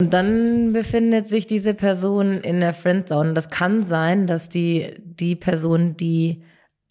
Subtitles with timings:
[0.00, 3.32] Und dann befindet sich diese Person in der Friendzone.
[3.32, 6.42] Das kann sein, dass die, die Person, die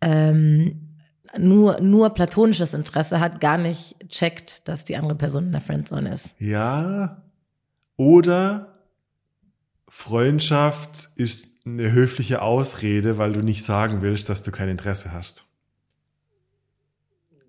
[0.01, 0.97] ähm,
[1.38, 6.12] nur, nur platonisches Interesse hat, gar nicht checkt, dass die andere Person in der Friendzone
[6.12, 6.36] ist.
[6.39, 7.23] Ja.
[7.96, 8.79] Oder
[9.87, 15.46] Freundschaft ist eine höfliche Ausrede, weil du nicht sagen willst, dass du kein Interesse hast.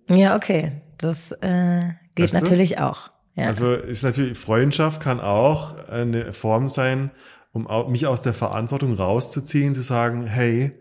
[0.09, 0.81] Ja, okay.
[0.97, 1.81] Das äh,
[2.15, 2.39] geht Weißt du?
[2.39, 3.11] natürlich auch.
[3.37, 3.45] Ja.
[3.45, 7.11] Also ist natürlich, Freundschaft kann auch eine Form sein,
[7.53, 10.71] um mich aus der Verantwortung rauszuziehen, zu sagen, hey,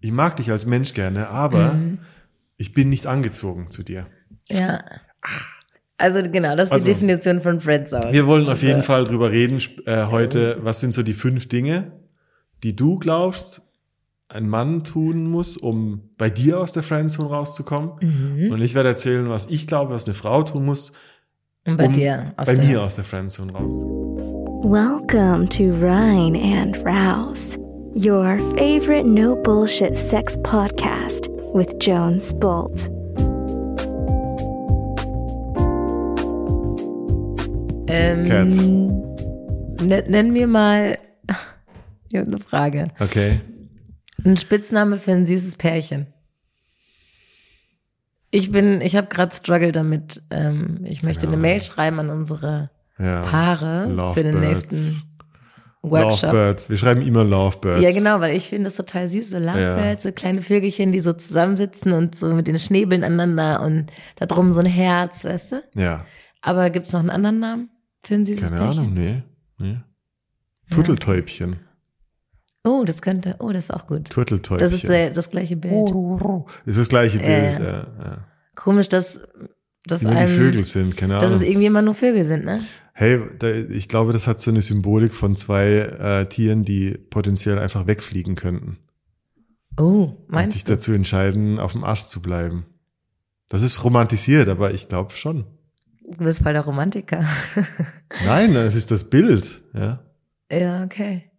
[0.00, 1.98] ich mag dich als Mensch gerne, aber Mhm.
[2.56, 4.06] ich bin nicht angezogen zu dir.
[4.48, 4.82] ja.
[5.96, 8.12] Also genau, das ist Also, die Definition von Friendzone.
[8.14, 11.92] Wir wollen auf jeden Fall drüber reden äh, heute, was sind so die fünf Dinge,
[12.62, 13.60] die du glaubst,
[14.28, 17.90] ein Mann tun muss, um bei dir aus der Friendzone rauszukommen.
[18.00, 18.50] Mhm.
[18.50, 20.94] Und ich werde erzählen, was ich glaube, was eine Frau tun muss,
[21.66, 22.32] Und bei um dir.
[22.36, 23.82] aus bei der- mir aus der Friendzone raus.
[24.62, 27.58] Welcome to Rhine and Rouse,
[27.94, 32.88] your favorite no bullshit sex podcast with Jones Bolt.
[37.88, 38.62] Ähm, Cats.
[38.64, 40.98] nen- Nenn mir mal,
[42.12, 42.84] ich habe eine Frage.
[43.00, 43.40] Okay.
[44.24, 46.06] Ein Spitzname für ein süßes Pärchen.
[48.30, 50.22] Ich bin, ich habe gerade Struggle damit.
[50.30, 51.42] Ähm, ich möchte eine Ahnung.
[51.42, 53.22] Mail schreiben an unsere Ja.
[53.22, 54.70] Paare für den Lovebirds.
[54.70, 55.10] nächsten
[55.82, 56.32] Workshop.
[56.32, 56.70] Lovebirds.
[56.70, 57.82] Wir schreiben immer Lovebirds.
[57.82, 61.12] Ja, genau, weil ich finde das total süß, so Lovebirds, so kleine Vögelchen, die so
[61.12, 63.86] zusammensitzen und so mit den Schnäbeln aneinander und
[64.16, 65.62] da drum so ein Herz, weißt du?
[65.74, 66.04] Ja.
[66.42, 67.70] Aber gibt's noch einen anderen Namen
[68.02, 68.78] für ein süßes Keine Pärchen?
[68.80, 69.22] Ahnung, nee.
[69.58, 69.76] nee.
[70.70, 71.56] Turteltäubchen.
[72.64, 74.10] Oh, das könnte, oh, das ist auch gut.
[74.10, 74.58] Turteltäubchen.
[74.58, 75.90] Das ist äh, das gleiche Bild.
[76.66, 77.30] ist das gleiche Bild.
[77.30, 77.60] Ja.
[77.60, 78.18] Ja, ja.
[78.54, 79.20] Komisch, dass,
[79.86, 81.46] dass Die nur die einem, Vögel sind, keine dass es Ahnung.
[81.48, 82.60] irgendwie immer nur Vögel sind, ne?
[82.92, 87.58] Hey, da, ich glaube, das hat so eine Symbolik von zwei äh, Tieren, die potenziell
[87.58, 88.78] einfach wegfliegen könnten.
[89.78, 89.82] Oh,
[90.26, 90.72] Und meinst sich du?
[90.72, 92.66] dazu entscheiden, auf dem Ast zu bleiben.
[93.48, 95.46] Das ist romantisiert, aber ich glaube schon.
[96.02, 97.24] Du bist voll der Romantiker.
[98.26, 99.62] Nein, das ist das Bild.
[99.72, 100.04] Ja.
[100.52, 101.29] ja, okay.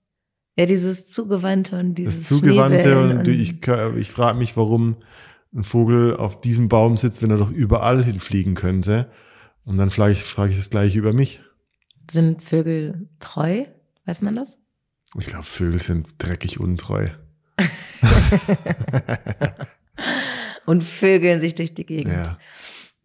[0.61, 3.67] Ja, dieses Zugewandte und dieses Das Zugewandte Schneebeln und, ich,
[3.97, 4.97] ich frage mich, warum
[5.55, 9.09] ein Vogel auf diesem Baum sitzt, wenn er doch überall hinfliegen könnte.
[9.65, 11.41] Und dann frage ich, frage ich das gleiche über mich.
[12.11, 13.65] Sind Vögel treu?
[14.05, 14.59] Weiß man das?
[15.17, 17.07] Ich glaube, Vögel sind dreckig untreu.
[20.67, 22.13] Und vögeln sich durch die Gegend.
[22.13, 22.37] Ja,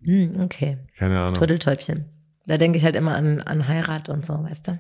[0.03, 0.77] Hm, okay.
[0.99, 1.37] keine Ahnung.
[1.39, 2.05] Turteltäubchen.
[2.47, 4.79] Da denke ich halt immer an, an Heirat und so, weißt du?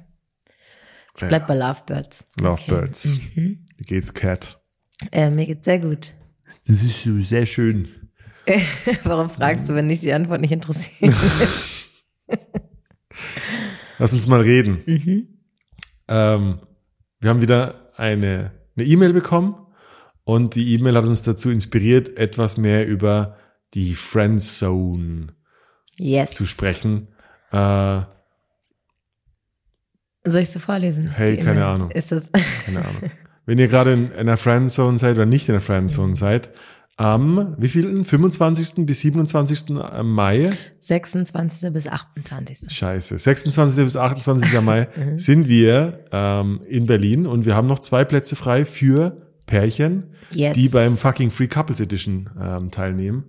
[1.16, 1.28] Ich Ja.
[1.28, 2.26] bleib bei Lovebirds.
[2.40, 3.14] Lovebirds.
[3.14, 3.40] Okay.
[3.40, 3.66] Mhm.
[3.76, 4.60] Wie geht's, Cat?
[5.12, 6.12] Äh, mir geht's sehr gut.
[6.66, 7.88] Das ist so sehr schön.
[9.04, 11.14] Warum fragst du, wenn dich die Antwort nicht interessiert?
[13.98, 14.82] Lass uns mal reden.
[14.86, 15.28] mhm.
[16.08, 16.60] Ähm,
[17.20, 19.54] wir haben wieder eine eine E-Mail bekommen
[20.24, 23.36] und die E-Mail hat uns dazu inspiriert, etwas mehr über
[23.74, 25.28] die Friendzone
[25.98, 26.32] Yes.
[26.32, 27.08] zu sprechen.
[27.52, 28.02] Äh,
[30.26, 31.08] Soll ich so vorlesen?
[31.08, 31.64] Hey, keine?
[31.64, 31.90] Ahnung.
[31.90, 32.24] Ist das?
[32.64, 33.10] keine Ahnung.
[33.46, 36.50] Wenn ihr gerade in einer Friendzone seid oder nicht in der Friendzone seid,
[36.98, 38.04] am wievielten?
[38.04, 38.86] 25.
[38.86, 39.76] bis 27.
[40.02, 40.50] Mai?
[40.80, 41.72] 26.
[41.72, 42.70] bis 28.
[42.74, 43.18] Scheiße.
[43.18, 43.84] 26.
[43.84, 44.60] bis 28.
[44.62, 45.18] Mai Mhm.
[45.18, 49.16] sind wir ähm, in Berlin und wir haben noch zwei Plätze frei für
[49.46, 50.54] Pärchen, Yes.
[50.56, 53.24] die beim fucking Free Couples Edition ähm, teilnehmen.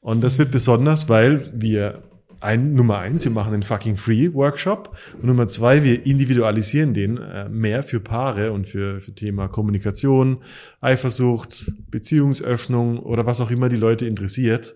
[0.00, 2.02] Und das wird besonders, weil wir
[2.42, 4.96] ein, Nummer eins, wir machen den fucking Free Workshop.
[5.14, 10.42] Und Nummer zwei, wir individualisieren den äh, mehr für Paare und für, für Thema Kommunikation,
[10.80, 14.74] Eifersucht, Beziehungsöffnung oder was auch immer die Leute interessiert.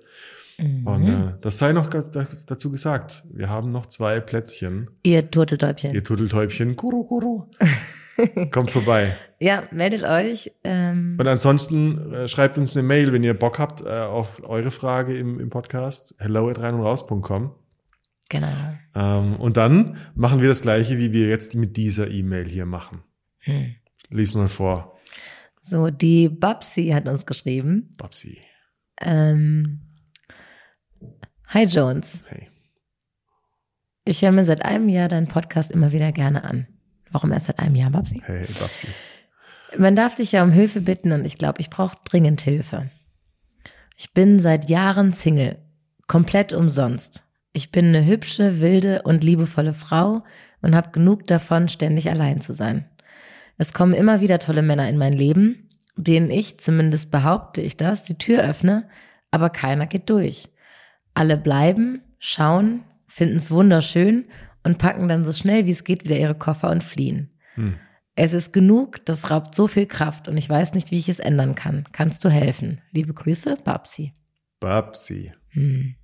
[0.58, 0.86] Mhm.
[0.86, 3.24] Und äh, das sei noch dazu gesagt.
[3.32, 4.88] Wir haben noch zwei Plätzchen.
[5.02, 5.94] Ihr Turteltäubchen.
[5.94, 7.44] Ihr Turteltäubchen, Kuru, Kuru.
[8.52, 9.14] Kommt vorbei.
[9.38, 10.52] Ja, meldet euch.
[10.64, 14.70] Ähm, Und ansonsten äh, schreibt uns eine Mail, wenn ihr Bock habt äh, auf eure
[14.70, 16.14] Frage im, im Podcast.
[16.18, 17.54] hello at rein und raus.com.
[18.28, 18.48] genau.
[18.94, 23.02] Ähm, und dann machen wir das gleiche, wie wir jetzt mit dieser E-Mail hier machen.
[23.40, 23.74] Hm.
[24.08, 24.98] Lies mal vor,
[25.60, 27.88] So, die Babsi hat uns geschrieben.
[27.98, 28.38] Babsi.
[29.00, 29.80] Ähm,
[31.48, 32.24] Hi Jones.
[32.28, 32.48] Hey.
[34.04, 36.66] Ich höre mir seit einem Jahr deinen Podcast immer wieder gerne an.
[37.10, 38.22] Warum erst seit einem Jahr, Babsi?
[38.24, 38.88] Hey, Babsi.
[39.78, 42.90] Man darf dich ja um Hilfe bitten und ich glaube, ich brauche dringend Hilfe.
[43.96, 45.58] Ich bin seit Jahren Single,
[46.06, 47.22] komplett umsonst.
[47.52, 50.22] Ich bin eine hübsche, wilde und liebevolle Frau
[50.60, 52.84] und habe genug davon, ständig allein zu sein.
[53.58, 58.04] Es kommen immer wieder tolle Männer in mein Leben, denen ich, zumindest behaupte ich das,
[58.04, 58.88] die Tür öffne,
[59.30, 60.48] aber keiner geht durch.
[61.14, 64.26] Alle bleiben, schauen, finden es wunderschön
[64.66, 67.30] und packen dann so schnell wie es geht wieder ihre Koffer und fliehen.
[67.54, 67.76] Hm.
[68.16, 71.20] Es ist genug, das raubt so viel Kraft und ich weiß nicht, wie ich es
[71.20, 71.86] ändern kann.
[71.92, 72.80] Kannst du helfen?
[72.90, 74.12] Liebe Grüße, Babsi.
[74.58, 75.32] Babsi.
[75.50, 75.94] Hm.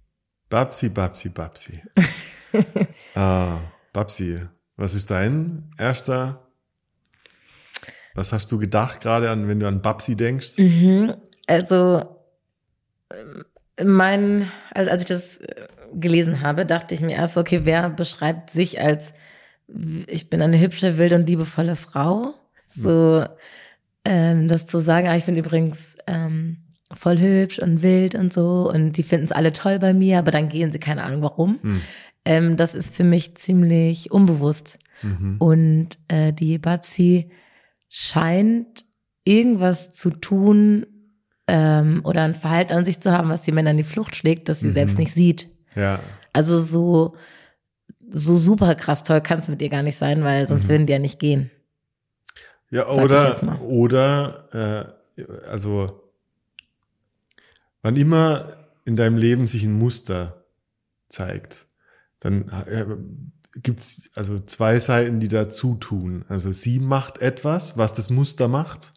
[0.48, 1.82] Babsi, Babsi, Babsi.
[3.14, 3.58] ah,
[3.92, 4.40] Babsi,
[4.76, 6.46] was ist dein erster?
[8.14, 10.58] Was hast du gedacht gerade an, wenn du an Babsi denkst?
[10.58, 11.14] Mhm.
[11.46, 12.04] Also,
[13.10, 13.44] ähm,
[13.82, 18.50] mein, als, als ich das äh, gelesen habe, dachte ich mir erst, okay, wer beschreibt
[18.50, 19.14] sich als,
[20.06, 22.34] ich bin eine hübsche, wilde und liebevolle Frau?
[22.68, 23.24] So,
[24.04, 26.58] ähm, das zu sagen, ah, ich bin übrigens ähm,
[26.92, 30.30] voll hübsch und wild und so und die finden es alle toll bei mir, aber
[30.30, 31.58] dann gehen sie, keine Ahnung warum.
[31.62, 31.80] Hm.
[32.24, 34.78] Ähm, das ist für mich ziemlich unbewusst.
[35.02, 35.36] Mhm.
[35.38, 37.30] Und äh, die Babsi
[37.88, 38.84] scheint
[39.24, 40.86] irgendwas zu tun
[41.46, 44.48] ähm, oder ein Verhalten an sich zu haben, was die Männer in die Flucht schlägt,
[44.48, 44.72] das sie Mhm.
[44.72, 45.48] selbst nicht sieht.
[45.74, 46.00] Ja,
[46.32, 47.16] Also so,
[48.10, 50.68] so super krass toll kann es mit ihr gar nicht sein, weil sonst Mhm.
[50.70, 51.50] würden die ja nicht gehen.
[52.70, 56.02] ja Sag oder oder äh, also
[57.82, 58.52] wann immer
[58.84, 60.44] in deinem Leben sich ein Muster
[61.08, 61.66] zeigt,
[62.20, 62.86] dann äh,
[63.60, 66.24] gibt's also zwei Seiten, die dazu tun.
[66.28, 68.94] Also sie macht etwas, was das Muster macht.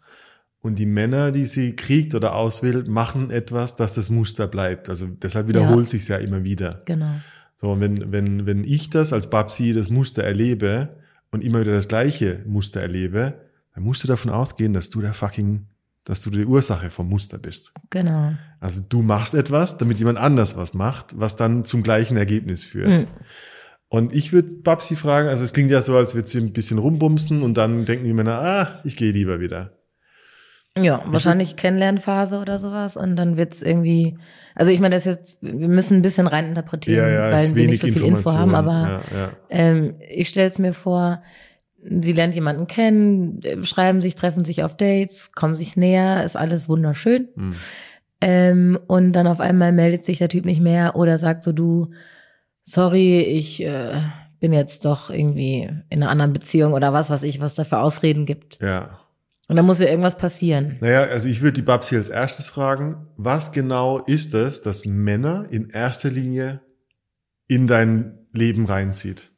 [0.66, 4.88] Und die Männer, die sie kriegt oder auswählt, machen etwas, dass das Muster bleibt.
[4.88, 5.90] Also deshalb wiederholt Ja.
[5.90, 6.82] sich's ja immer wieder.
[6.84, 7.10] Genau.
[7.56, 10.88] So, und wenn, wenn, wenn ich das als Babsi das Muster erlebe
[11.30, 13.34] und immer wieder das gleiche Muster erlebe,
[13.74, 15.66] dann musst du davon ausgehen, dass du der fucking,
[16.04, 17.72] dass du die Ursache vom Muster bist.
[17.90, 18.32] Genau.
[18.60, 23.00] Also du machst etwas, damit jemand anders was macht, was dann zum gleichen Ergebnis führt.
[23.00, 23.06] Mhm.
[23.88, 26.78] Und ich würde Babsi fragen, also es klingt ja so, als würde sie ein bisschen
[26.78, 29.75] rumbumsen und dann denken die Männer, ah, ich gehe lieber wieder.
[30.78, 34.18] Ja, wahrscheinlich Kennenlernphase oder sowas und dann wird's irgendwie,
[34.54, 37.86] also ich meine, das jetzt, wir müssen ein bisschen rein interpretieren, weil wir nicht so
[37.86, 39.32] viel Info haben, aber ja, ja.
[39.48, 41.22] Ähm, ich stelle es mir vor,
[41.82, 46.68] sie lernt jemanden kennen, schreiben sich, treffen sich auf Dates, kommen sich näher, ist alles
[46.68, 47.28] wunderschön.
[47.36, 47.54] Hm.
[48.20, 51.90] Ähm, und dann auf einmal meldet sich der Typ nicht mehr oder sagt so, du,
[52.62, 54.00] sorry, ich äh,
[54.40, 57.78] bin jetzt doch irgendwie in einer anderen Beziehung oder was weiß ich, was da für
[57.78, 58.58] Ausreden gibt.
[58.60, 59.00] ja.
[59.48, 60.76] Und dann muss ja irgendwas passieren.
[60.80, 65.46] Naja, also ich würde die Babsi als erstes fragen, was genau ist es, dass Männer
[65.50, 66.60] in erster Linie
[67.46, 69.30] in dein Leben reinzieht?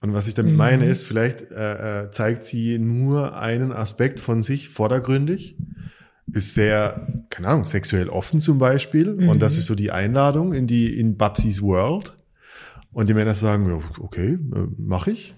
[0.00, 0.58] Und was ich damit Mhm.
[0.58, 5.58] meine ist, vielleicht äh, äh, zeigt sie nur einen Aspekt von sich vordergründig,
[6.32, 9.14] ist sehr, keine Ahnung, sexuell offen zum Beispiel.
[9.14, 9.28] Mhm.
[9.28, 12.12] Und das ist so die Einladung in die in Babsis World.
[12.92, 15.34] Und die Männer sagen, ja, okay, äh, mache ich.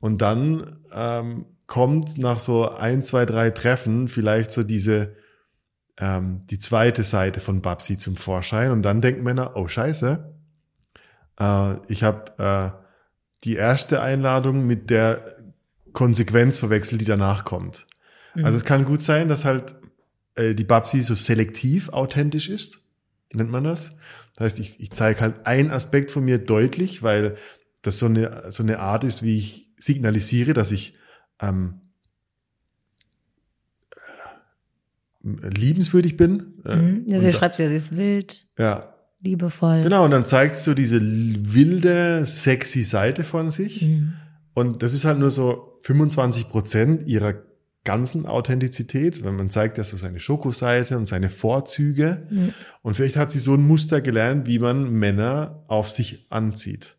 [0.00, 5.14] Und dann ähm, kommt nach so ein, zwei, drei Treffen vielleicht so diese
[5.98, 8.72] ähm, die zweite Seite von Babsi zum Vorschein.
[8.72, 10.34] Und dann denken Männer, oh scheiße,
[11.38, 12.84] äh, ich habe äh,
[13.44, 15.36] die erste Einladung mit der
[15.92, 17.86] Konsequenz verwechselt, die danach kommt.
[18.34, 18.46] Mhm.
[18.46, 19.76] Also es kann gut sein, dass halt
[20.34, 22.88] äh, die Babsi so selektiv authentisch ist,
[23.32, 23.96] nennt man das.
[24.34, 27.36] Das heißt, ich, ich zeige halt einen Aspekt von mir deutlich, weil
[27.82, 30.96] das so eine, so eine Art ist, wie ich signalisiere, dass ich
[31.40, 31.80] ähm,
[35.24, 36.54] äh, liebenswürdig bin.
[36.64, 37.04] Äh, Mhm.
[37.06, 39.82] Ja, sie schreibt ja, sie ist wild, ja, liebevoll.
[39.82, 40.04] genau.
[40.04, 43.82] Und dann zeigt sie so diese wilde, sexy Seite von sich.
[43.88, 44.14] Mhm.
[44.54, 47.34] Und das ist halt nur so 25 Prozent ihrer
[47.84, 52.26] ganzen Authentizität, wenn man zeigt ja so seine Schokoseite und seine Vorzüge.
[52.30, 52.52] Mhm.
[52.82, 56.96] Und vielleicht hat sie so ein Muster gelernt, wie man Männer auf sich anzieht.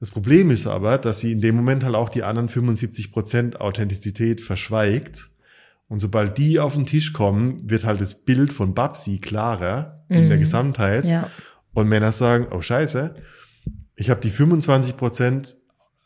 [0.00, 3.60] Das Problem ist aber, dass sie in dem Moment halt auch die anderen 75 Prozent
[3.60, 5.28] Authentizität verschweigt.
[5.88, 10.28] Und sobald die auf den Tisch kommen, wird halt das Bild von Babsi klarer in
[10.28, 10.40] der Mhm.
[10.40, 11.04] Gesamtheit.
[11.04, 11.28] Ja.
[11.74, 13.14] Und Männer sagen, oh scheiße,
[13.96, 15.56] ich habe die 25%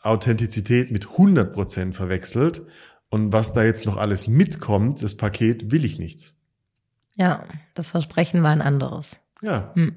[0.03, 2.63] Authentizität mit 100% verwechselt.
[3.11, 6.35] Und was da jetzt noch alles mitkommt, das Paket will ich nicht.
[7.17, 9.19] Ja, das Versprechen war ein anderes.
[9.41, 9.73] Ja.
[9.75, 9.95] Hm.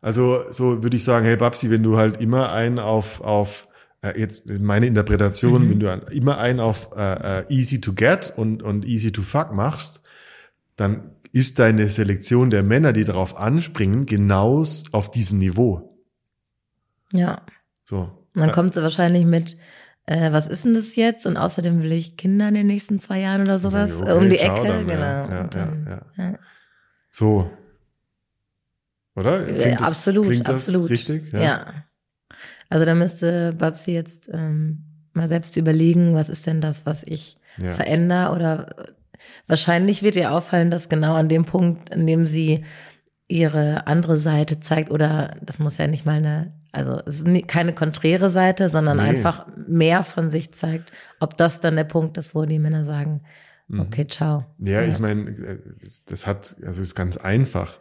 [0.00, 3.68] Also so würde ich sagen, hey Babsi, wenn du halt immer einen auf, auf
[4.02, 5.70] äh, jetzt meine Interpretation, Mhm.
[5.70, 9.52] wenn du immer einen auf äh, äh, easy to get und, und easy to fuck
[9.52, 10.02] machst,
[10.76, 15.98] dann ist deine Selektion der Männer, die darauf anspringen, genau auf diesem Niveau.
[17.12, 17.42] Ja.
[17.84, 18.10] So.
[18.34, 18.48] Ja.
[18.48, 19.56] kommt sie wahrscheinlich mit,
[20.06, 21.26] äh, was ist denn das jetzt?
[21.26, 24.00] Und außerdem will ich Kinder in den nächsten zwei Jahren oder sowas.
[24.00, 25.02] Äh, um okay, die Ecke, dann, genau.
[25.02, 26.38] ja, ja, ja.
[27.10, 27.50] So.
[29.16, 29.48] Oder?
[29.48, 30.90] Äh, absolut, klingt das absolut.
[30.90, 31.32] richtig?
[31.32, 31.84] Ja.
[32.68, 37.36] Also da müsste Babsi jetzt ähm, mal selbst überlegen, was ist denn das, was ich
[37.58, 37.72] Ja.
[37.72, 38.92] verändere oder äh,
[39.48, 42.64] wahrscheinlich wird ihr auffallen, dass genau an dem Punkt, an dem sie
[43.26, 47.74] ihre andere Seite zeigt oder das muss ja nicht mal eine, also es ist keine
[47.74, 49.04] konträre Seite, sondern Nee.
[49.04, 50.90] einfach mehr von sich zeigt,
[51.20, 53.22] ob das dann der Punkt ist, wo die Männer sagen,
[53.78, 54.46] okay, ciao.
[54.58, 54.66] Mhm.
[54.66, 57.78] Ja, ich meine, äh, das, das hat, also ist ganz einfach,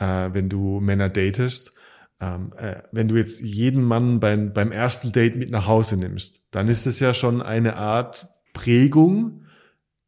[0.00, 1.76] äh, wenn du Männer datest,
[2.20, 6.46] ähm, äh, wenn du jetzt jeden Mann beim, beim ersten Date mit nach Hause nimmst,
[6.50, 9.42] dann ist es ja schon eine Art Prägung,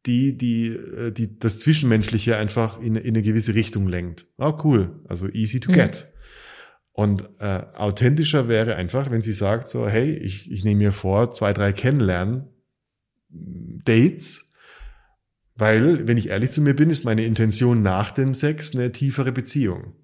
[0.05, 4.27] die, die, äh, die das Zwischenmenschliche einfach in, in eine gewisse Richtung lenkt.
[4.37, 4.99] Oh, cool.
[5.07, 5.75] Also easy to Mhm.
[5.75, 6.07] get.
[6.91, 11.31] Und äh, authentischer wäre einfach, wenn sie sagt so, hey, ich, ich nehme mir vor,
[11.31, 12.43] zwei, drei kennenlernen,
[13.29, 14.52] Dates,
[15.55, 19.31] weil, wenn ich ehrlich zu mir bin, ist meine Intention nach dem Sex eine tiefere
[19.31, 19.95] Beziehung.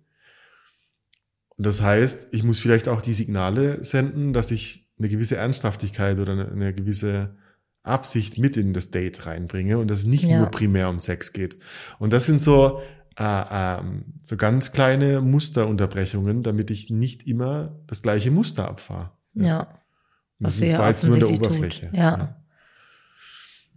[1.58, 6.20] Und das heißt, ich muss vielleicht auch die Signale senden, dass ich eine gewisse Ernsthaftigkeit
[6.20, 7.36] oder eine, gewisse
[7.84, 10.39] Absicht mit in das Date reinbringe und dass es nicht Ja.
[10.39, 11.58] nur primär um Sex geht.
[11.98, 12.82] Und das sind so,
[13.18, 19.12] äh, ähm, so ganz kleine Musterunterbrechungen, damit ich nicht immer das gleiche Muster abfahre.
[19.34, 19.62] Ja.
[19.62, 21.88] Und Was das ist ja zwar jetzt nur in der Oberfläche.
[21.88, 21.98] tut.
[21.98, 22.38] Ja.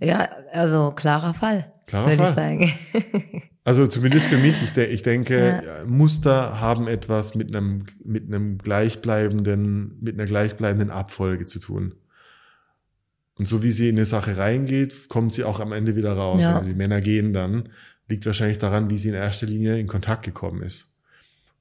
[0.02, 1.72] Ja, also klarer Fall.
[1.86, 2.60] Klarer würde Fall.
[2.60, 3.42] ich sagen.
[3.64, 5.84] Also zumindest für mich, ich, de ich denke, Ja.
[5.84, 11.94] Muster haben etwas mit einem, mit einem gleichbleibenden, mit einer gleichbleibenden Abfolge zu tun.
[13.38, 16.42] Und so wie sie in eine Sache reingeht, kommt sie auch am Ende wieder raus.
[16.42, 16.56] Ja.
[16.56, 17.68] Also die Männer gehen dann,
[18.08, 20.96] liegt wahrscheinlich daran, wie sie in erster Linie in Kontakt gekommen ist.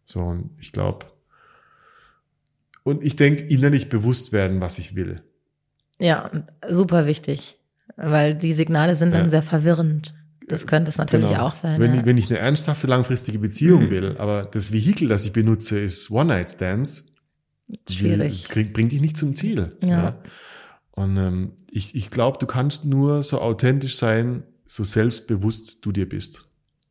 [0.05, 1.05] So, und ich glaube,
[2.81, 5.21] und ich denke, innerlich bewusst werden, was ich will.
[5.99, 6.31] Ja,
[6.67, 7.59] super wichtig.
[7.97, 9.29] Weil die Signale sind dann Ja.
[9.29, 10.13] sehr verwirrend.
[10.47, 11.47] Das könnte es natürlich Genau.
[11.47, 11.77] auch sein.
[11.79, 11.99] Wenn, ja.
[12.01, 13.89] ich, wenn ich eine ernsthafte, langfristige Beziehung Mhm.
[13.89, 17.13] will, aber das Vehikel, das ich benutze, ist One-Night-Stands,
[17.89, 18.49] Schwierig.
[18.49, 19.77] krieg- bringt dich nicht zum Ziel.
[19.81, 20.19] Ja.
[20.91, 26.07] Und ähm, ich, ich glaube, du kannst nur so authentisch sein, so selbstbewusst du dir
[26.09, 26.45] bist.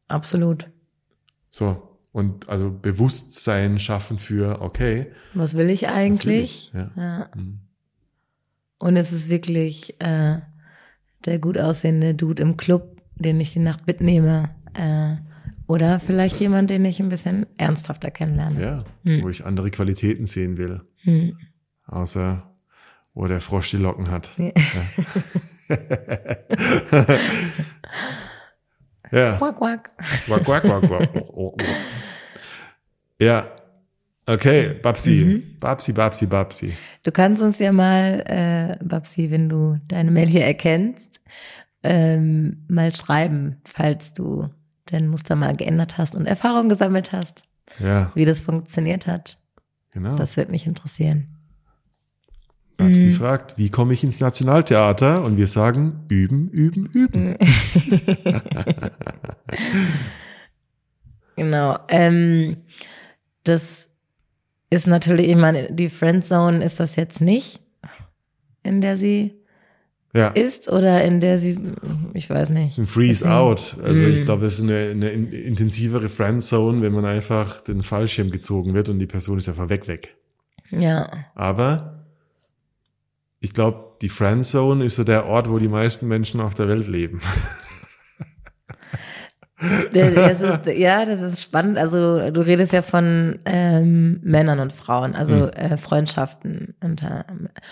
[0.08, 0.70] Absolut.
[1.50, 1.86] So.
[2.12, 5.12] Und also Bewusstsein schaffen für, okay.
[5.34, 6.42] Was will ich was will eigentlich?
[6.42, 6.72] ich?
[6.72, 6.90] Ja.
[6.96, 7.30] Ja.
[7.36, 7.60] Mhm.
[8.78, 10.38] Und es ist wirklich äh,
[11.24, 14.50] der gut aussehende Dude im Club, den ich die Nacht mitnehme.
[14.74, 15.16] Äh,
[15.66, 18.60] oder vielleicht jemand, den ich ein bisschen ernsthafter kennenlerne.
[18.60, 18.84] ja.
[19.04, 19.22] Mhm.
[19.22, 20.80] Wo ich andere Qualitäten sehen will.
[21.02, 21.36] Hm.
[21.86, 22.42] Außer
[23.14, 24.32] wo der Frosch die Locken hat.
[24.36, 24.50] Ja.
[29.12, 29.36] Ja.
[29.38, 29.90] Quack, quack.
[30.26, 31.08] Quack, quack, quack, quack.
[33.20, 33.48] Ja.
[34.34, 35.24] Okay, Babsi.
[35.24, 35.58] Mhm.
[35.58, 36.72] Babsi, Babsi, Babsi.
[37.02, 41.20] Du kannst uns ja mal, äh, Babsi, wenn du deine Mail hier erkennst,
[41.82, 44.48] ähm, mal schreiben, falls du
[44.86, 47.42] dein Muster mal geändert hast und Erfahrung gesammelt hast,
[47.78, 49.38] Ja, wie das funktioniert hat.
[49.92, 50.14] genau.
[50.16, 51.28] Das würde mich interessieren.
[52.76, 53.12] Babsi Mhm.
[53.12, 55.22] fragt, wie komme ich ins Nationaltheater?
[55.24, 57.36] Und wir sagen, üben, üben, üben.
[61.36, 61.78] Genau.
[61.88, 62.56] Ähm,
[63.44, 63.89] das
[64.70, 67.60] ist natürlich, ich meine, die Friendzone ist das jetzt nicht,
[68.62, 69.34] in der sie
[70.14, 71.58] Ja, ist oder in der sie,
[72.14, 72.78] ich weiß nicht.
[72.78, 73.76] ein Freeze Deswegen- out.
[73.84, 74.24] Also ich Mhm.
[74.24, 78.88] glaube, das ist eine, eine in- intensivere Friendzone, wenn man einfach den Fallschirm gezogen wird
[78.88, 80.16] und die Person ist einfach weg, weg.
[80.70, 82.04] Ja, Aber
[83.40, 86.86] ich glaube, die Friendzone ist so der Ort, wo die meisten Menschen auf der Welt
[86.88, 87.20] leben.
[89.92, 91.78] das ist, ja, das ist spannend.
[91.78, 95.48] Also du redest ja von ähm, Männern und Frauen, also Mhm.
[95.50, 96.74] äh, Freundschaften.
[96.82, 97.24] Und, äh,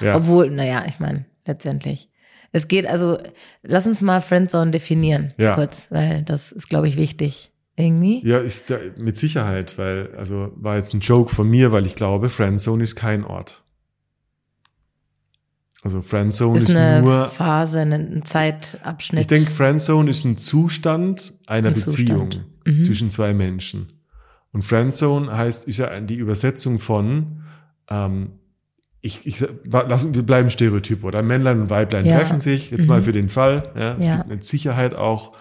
[0.04, 0.16] Ja.
[0.16, 2.10] Obwohl, naja, ich meine, letztendlich.
[2.52, 3.18] Es geht also,
[3.62, 5.54] lass uns mal Friendzone definieren, Ja.
[5.54, 7.52] kurz, weil das ist, glaube ich, wichtig.
[7.80, 8.26] Irgendwie.
[8.26, 11.94] Ja, ist da mit Sicherheit, weil, also war jetzt ein Joke von mir, weil ich
[11.94, 13.62] glaube, Friendzone ist kein Ort.
[15.82, 19.20] Also Friendzone ist, ist eine nur, Phase, ein, Zeitabschnitt.
[19.22, 22.46] ich denke, Friendzone ist ein Zustand einer Ein Beziehung Zustand.
[22.66, 22.82] Mhm.
[22.82, 23.92] zwischen zwei Menschen.
[24.52, 27.42] Und Friendzone heißt, ist ja die Übersetzung von,
[27.90, 28.32] ähm,
[29.00, 31.22] ich, ich, lass, wir bleiben Stereotyp, oder?
[31.22, 32.16] Männlein und Weiblein Ja.
[32.18, 33.04] treffen sich, jetzt mal Mhm.
[33.04, 33.62] für den Fall.
[33.78, 34.16] Ja, es Ja.
[34.16, 35.32] gibt mit Sicherheit auch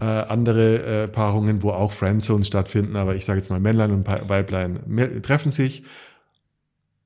[0.00, 4.06] äh, andere äh, Paarungen, wo auch Friendzones stattfinden, aber ich sage jetzt mal Männlein und
[4.06, 4.80] Weiblein
[5.22, 5.84] treffen sich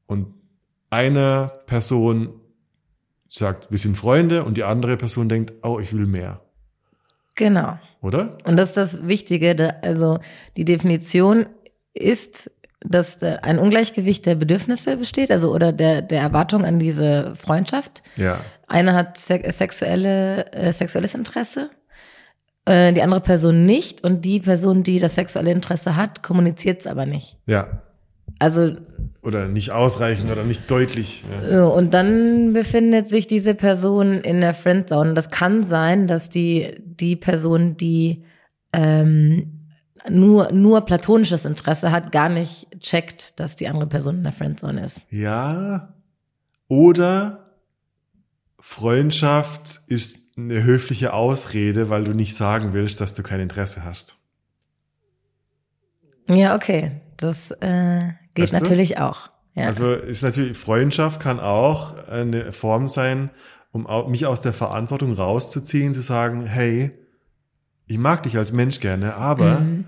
[0.07, 0.27] und
[0.89, 2.31] eine Person
[3.31, 6.41] sagt, wir sind Freunde und die andere Person denkt, oh, ich will mehr,
[7.37, 7.79] Genau.
[8.03, 8.37] oder?
[8.45, 9.77] Und das ist das Wichtige.
[9.83, 10.19] Also
[10.57, 11.47] die Definition
[11.95, 17.35] ist, dass da ein Ungleichgewicht der Bedürfnisse besteht, also oder der, der Erwartung an diese
[17.37, 18.03] Freundschaft.
[18.17, 21.71] Ja, Einer hat se sexuelle, äh, sexuelles Interesse,
[22.65, 24.03] äh, die andere Person nicht.
[24.03, 27.37] Und die Person, die das sexuelle Interesse hat, kommuniziert es aber nicht.
[27.47, 27.83] ja.
[28.39, 28.77] Also
[29.23, 31.25] Oder nicht ausreichend oder nicht deutlich.
[31.51, 31.67] Ja.
[31.67, 35.13] Und dann befindet sich diese Person in der Friendzone.
[35.13, 38.25] Das kann sein, dass die, die Person, die
[38.73, 39.67] ähm,
[40.09, 44.85] nur, nur platonisches Interesse hat, gar nicht checkt, dass die andere Person in der Friendzone
[44.85, 45.07] ist.
[45.11, 45.93] Ja.
[46.69, 47.51] Oder
[48.59, 54.17] Freundschaft ist eine höfliche Ausrede, weil du nicht sagen willst, dass du kein Interesse hast.
[56.29, 56.93] Ja, okay.
[57.17, 58.59] Das äh, geht Weißt du?
[58.59, 59.31] natürlich auch.
[59.55, 59.67] Ja.
[59.67, 63.31] Also ist natürlich, Freundschaft kann auch eine Form sein,
[63.73, 66.91] um mich aus der Verantwortung rauszuziehen, zu sagen, hey,
[67.87, 69.87] ich mag dich als Mensch gerne, aber Mhm.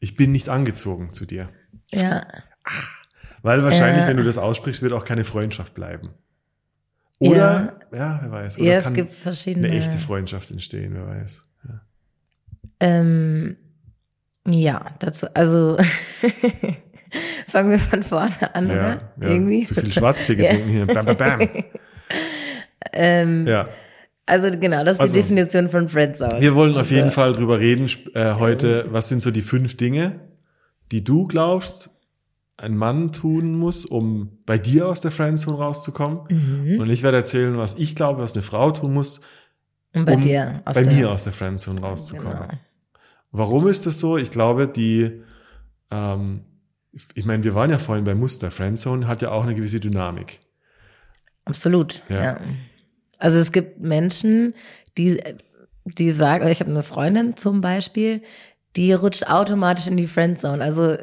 [0.00, 1.48] ich bin nicht angezogen zu dir.
[1.92, 2.26] ja.
[3.42, 4.08] Weil wahrscheinlich, Äh.
[4.08, 6.10] wenn du das aussprichst, wird auch keine Freundschaft bleiben.
[7.20, 8.56] Oder, ja, wer weiß.
[8.58, 9.68] Oder Ja, es es kann gibt verschiedene.
[9.68, 11.48] eine echte Freundschaft entstehen, wer weiß.
[11.68, 11.80] Ja.
[12.80, 13.56] Ähm,
[14.46, 15.78] ja, dazu, also
[17.48, 19.00] fangen wir von vorne an, Ja, oder?
[19.20, 19.64] ja, Irgendwie.
[19.64, 20.86] zu viel Schwarztee getrunken hier.
[20.86, 21.40] Bam, bam, bam.
[22.92, 23.68] ähm, Ja.
[24.28, 26.40] Also genau, das ist Also, die Definition von Friendzone.
[26.40, 27.12] Wir wollen auf jeden.
[27.12, 30.18] Fall drüber reden äh, heute, was sind so die fünf Dinge,
[30.90, 31.90] die du glaubst,
[32.56, 36.20] ein Mann tun muss, um bei dir aus der Friendzone rauszukommen.
[36.28, 36.80] Mhm.
[36.80, 39.20] Und ich werde erzählen, was ich glaube, was eine Frau tun muss,
[39.94, 40.60] Und bei um dir.
[40.64, 42.32] bei der- mir aus der Friendzone rauszukommen.
[42.32, 42.48] Genau.
[43.30, 44.16] Warum ist das so?
[44.16, 45.22] Ich glaube, die,
[45.92, 46.40] ähm,
[47.14, 48.50] ich meine, wir waren ja vorhin bei Muster.
[48.50, 50.40] Friendzone hat ja auch eine gewisse Dynamik.
[51.44, 52.22] Absolut, Ja.
[52.22, 52.40] ja.
[53.18, 54.54] Also es gibt Menschen,
[54.98, 55.22] die,
[55.84, 58.22] die sagen, ich habe eine Freundin zum Beispiel,
[58.76, 60.62] die rutscht automatisch in die Friendzone.
[60.62, 60.96] Also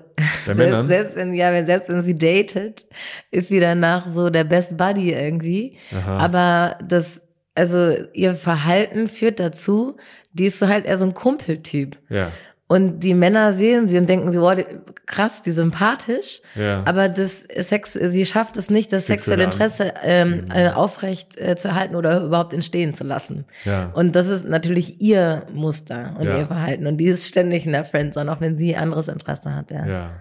[0.46, 2.86] selbst, selbst wenn, ja, wenn, selbst wenn sie datet,
[3.32, 5.78] ist sie danach so der Best Buddy irgendwie.
[5.92, 6.18] Aha.
[6.18, 7.22] Aber das,
[7.56, 9.98] also ihr Verhalten führt dazu,
[10.34, 11.98] die ist so halt eher so ein Kumpeltyp.
[12.10, 12.32] ja,
[12.74, 14.66] Und die Männer sehen sie und denken sie, wow, die,
[15.06, 16.42] krass, die sympathisch.
[16.56, 16.82] ja.
[16.86, 21.68] Aber das Sex, sie schafft es nicht, das Sexuelle Interesse ähm, äh, aufrecht äh, zu
[21.68, 23.46] erhalten oder überhaupt entstehen zu lassen.
[23.66, 23.92] ja.
[23.94, 26.40] Und das ist natürlich ihr Muster und Ja.
[26.40, 26.88] ihr Verhalten.
[26.88, 29.70] Und die ist ständig in der Friendzone, auch wenn sie anderes Interesse hat.
[29.70, 29.86] Ja.
[29.86, 30.12] ja.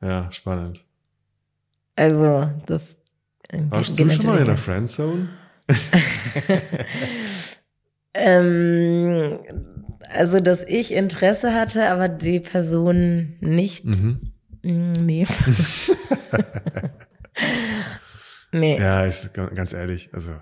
[0.00, 0.84] Ja, spannend.
[1.96, 2.96] Also, das.
[3.48, 4.56] äh, Warst du schon mal in der.
[4.56, 5.28] Friendzone?
[8.20, 9.38] Ähm,
[10.12, 13.84] also, dass ich Interesse hatte, aber die Person nicht.
[13.84, 14.32] Mhm.
[14.62, 15.26] Mm, Nee.
[18.52, 18.78] nee.
[18.78, 20.32] Ja, ist ga- ganz ehrlich, also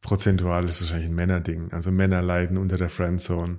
[0.00, 1.72] prozentual ist es wahrscheinlich ein Männerding.
[1.72, 3.58] Also Männer leiden unter der Friendzone.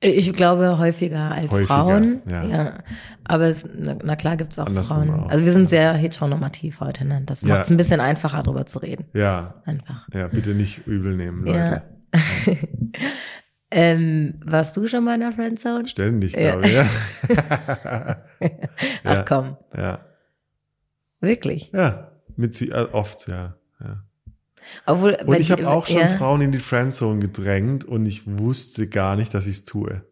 [0.00, 2.22] Ich glaube häufiger als Häufiger, Frauen.
[2.28, 2.78] ja.
[3.24, 5.20] Aber es, na, na klar gibt es auch Andersrum Frauen.
[5.24, 5.68] auch, Also wir sind ja.
[5.68, 7.04] sehr heteronormativ heute.
[7.04, 7.22] Ne?
[7.26, 7.48] Das Ja.
[7.48, 9.06] macht es ein bisschen einfacher, darüber zu reden.
[9.12, 10.06] Ja, Einfach.
[10.14, 11.82] ja, bitte nicht übel nehmen, Leute.
[13.70, 15.86] Ähm, warst du schon mal in der Friendzone?
[15.86, 16.56] Ständig, Ja.
[16.56, 16.74] glaube ich.
[16.74, 16.86] Ja.
[19.04, 20.06] Ach ja, komm, ja,
[21.20, 21.70] wirklich.
[21.72, 23.56] ja, mit sie, äh, oft, ja.
[23.80, 24.04] ja.
[24.86, 26.08] Obwohl, Und ich habe auch schon ja.
[26.08, 30.02] Frauen in die Friendzone gedrängt und ich wusste gar nicht, dass ich es tue.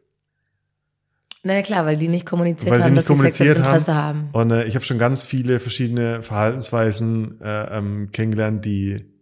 [1.42, 3.68] Na ja, klar, weil die nicht kommuniziert Weil sie haben, nicht dass sie kommuniziert sexuelles
[3.68, 4.28] Interesse haben.
[4.32, 9.15] Und äh, ich habe schon ganz viele verschiedene Verhaltensweisen äh, ähm, kennengelernt, die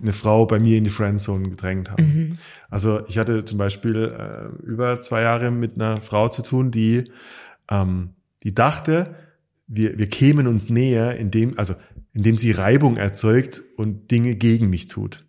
[0.00, 2.02] eine Frau bei mir in die Friendzone gedrängt haben.
[2.04, 2.38] Mhm.
[2.70, 7.10] Also ich hatte zum Beispiel äh, über zwei Jahre mit einer Frau zu tun, die,
[7.70, 8.10] ähm,
[8.42, 9.14] die dachte,
[9.66, 11.74] wir, wir kämen uns näher, indem, also
[12.14, 15.24] indem sie Reibung erzeugt und Dinge gegen mich tut.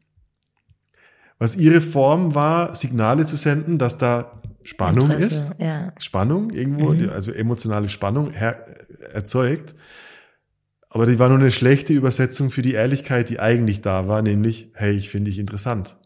[1.37, 4.31] Was ihre Form war, Signale zu senden, dass da
[4.63, 5.59] Spannung Interesse, ist.
[5.59, 5.93] Ja.
[5.97, 6.97] Spannung irgendwo, Mhm.
[6.99, 8.65] die- also emotionale Spannung her,
[9.13, 9.73] erzeugt.
[10.89, 14.71] Aber die war nur eine schlechte Übersetzung für die Ehrlichkeit, die eigentlich da war, nämlich,
[14.73, 15.97] hey, ich finde dich interessant.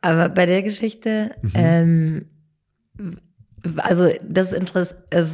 [0.00, 1.52] Aber bei der Geschichte, Mhm.
[1.54, 2.26] ähm,
[3.76, 5.24] also das Interesse, äh,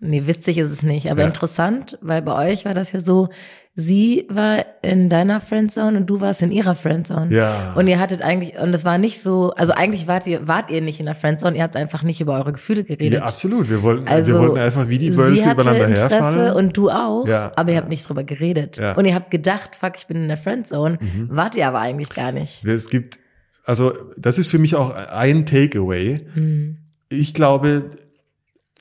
[0.00, 1.26] nee, witzig ist es nicht, aber Ja.
[1.28, 3.28] interessant, weil bei euch war das ja so,
[3.76, 7.34] sie war in deiner Friendzone und du warst in ihrer Friendzone.
[7.34, 7.72] Ja.
[7.74, 10.80] Und ihr hattet eigentlich, und es war nicht so, also eigentlich wart ihr, wart ihr
[10.80, 13.12] nicht in der Friendzone, ihr habt einfach nicht über eure Gefühle geredet.
[13.12, 13.68] Ja, absolut.
[13.68, 16.54] Wir wollten, Also, wir wollten einfach wie die Wölfe übereinander Interesse herfallen.
[16.56, 18.76] und du auch, Ja, aber ihr habt nicht drüber geredet.
[18.76, 18.92] Ja.
[18.92, 21.28] Und ihr habt gedacht, fuck, ich bin in der Friendzone, Mhm.
[21.30, 22.64] wart ihr aber eigentlich gar nicht.
[22.64, 23.18] Es gibt,
[23.64, 26.18] also das ist für mich auch ein Takeaway.
[26.34, 26.76] Hm.
[27.08, 27.90] Ich glaube,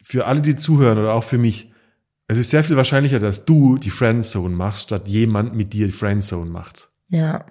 [0.03, 1.71] für alle, die zuhören oder auch für mich,
[2.27, 5.91] es ist sehr viel wahrscheinlicher, dass du die Friendzone machst, statt jemand mit dir die
[5.91, 6.89] Friendzone macht.
[7.09, 7.45] Ja.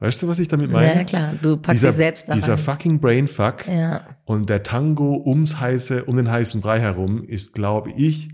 [0.00, 0.94] Weißt du, was ich damit meine?
[0.94, 5.20] Ja, klar, du packst dieser, dich selbst da dieser fucking Brainfuck Ja, und der Tango
[5.26, 8.28] ums heiße, um den heißen Brei herum ist, glaube ich,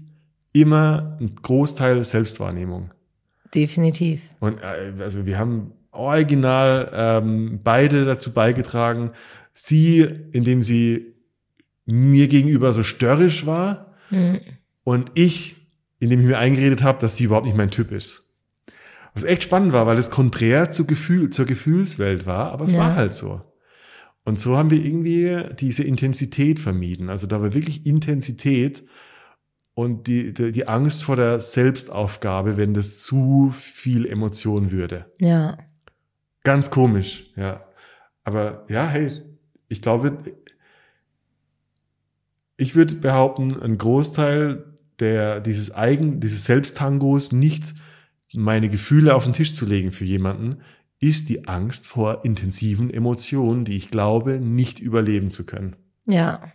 [0.53, 2.91] immer ein Großteil Selbstwahrnehmung.
[3.55, 4.23] definitiv.
[4.41, 9.13] Und äh, also wir haben original ähm, beide dazu beigetragen,
[9.55, 10.01] sie,
[10.33, 11.15] indem sie
[11.87, 14.39] mir gegenüber so störrisch war Hm.
[14.85, 15.57] und ich,
[16.05, 18.33] indem ich mir eingeredet habe, dass sie überhaupt nicht mein Typ ist.
[19.15, 22.79] Was echt spannend war, weil es konträr zu Gefühl, zur Gefühlswelt war, aber es Ja.
[22.79, 23.41] war halt so.
[24.25, 27.11] Und so haben wir irgendwie diese Intensität vermieden.
[27.11, 28.85] Also da war wirklich Intensität
[29.75, 35.05] und die, die, die Angst vor der Selbstaufgabe, wenn das zu viel Emotion würde.
[35.21, 35.59] Ja.
[36.43, 37.65] Ganz komisch, ja.
[38.25, 39.21] Aber ja, hey,
[39.69, 40.17] ich glaube,
[42.57, 44.65] ich würde behaupten, ein Großteil
[45.01, 47.75] der, dieses Eigen, dieses Selbsttangos nicht
[48.33, 50.57] meine Gefühle auf den Tisch zu legen für jemanden,
[51.01, 55.77] ist die Angst vor intensiven Emotionen, die ich glaube, nicht überleben zu können.
[56.07, 56.53] Ja.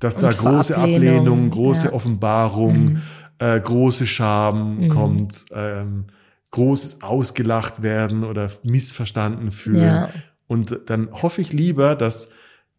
[0.00, 1.92] Dass Und da große Ablehnung, Ablehnung, große ja.
[1.92, 3.02] Offenbarung, Mhm.
[3.38, 4.88] äh, große Scham Mhm.
[4.88, 6.06] kommt, ähm,
[6.50, 9.82] großes ausgelacht werden oder missverstanden fühlen.
[9.84, 10.10] Ja.
[10.46, 12.32] Und dann hoffe ich lieber, dass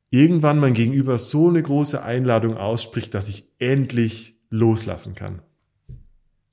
[0.09, 5.41] irgendwann mein Gegenüber so eine große Einladung ausspricht, dass ich endlich loslassen kann.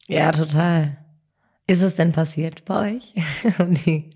[0.06, 0.98] Ja, total.
[1.66, 3.14] Ist es denn passiert bei euch?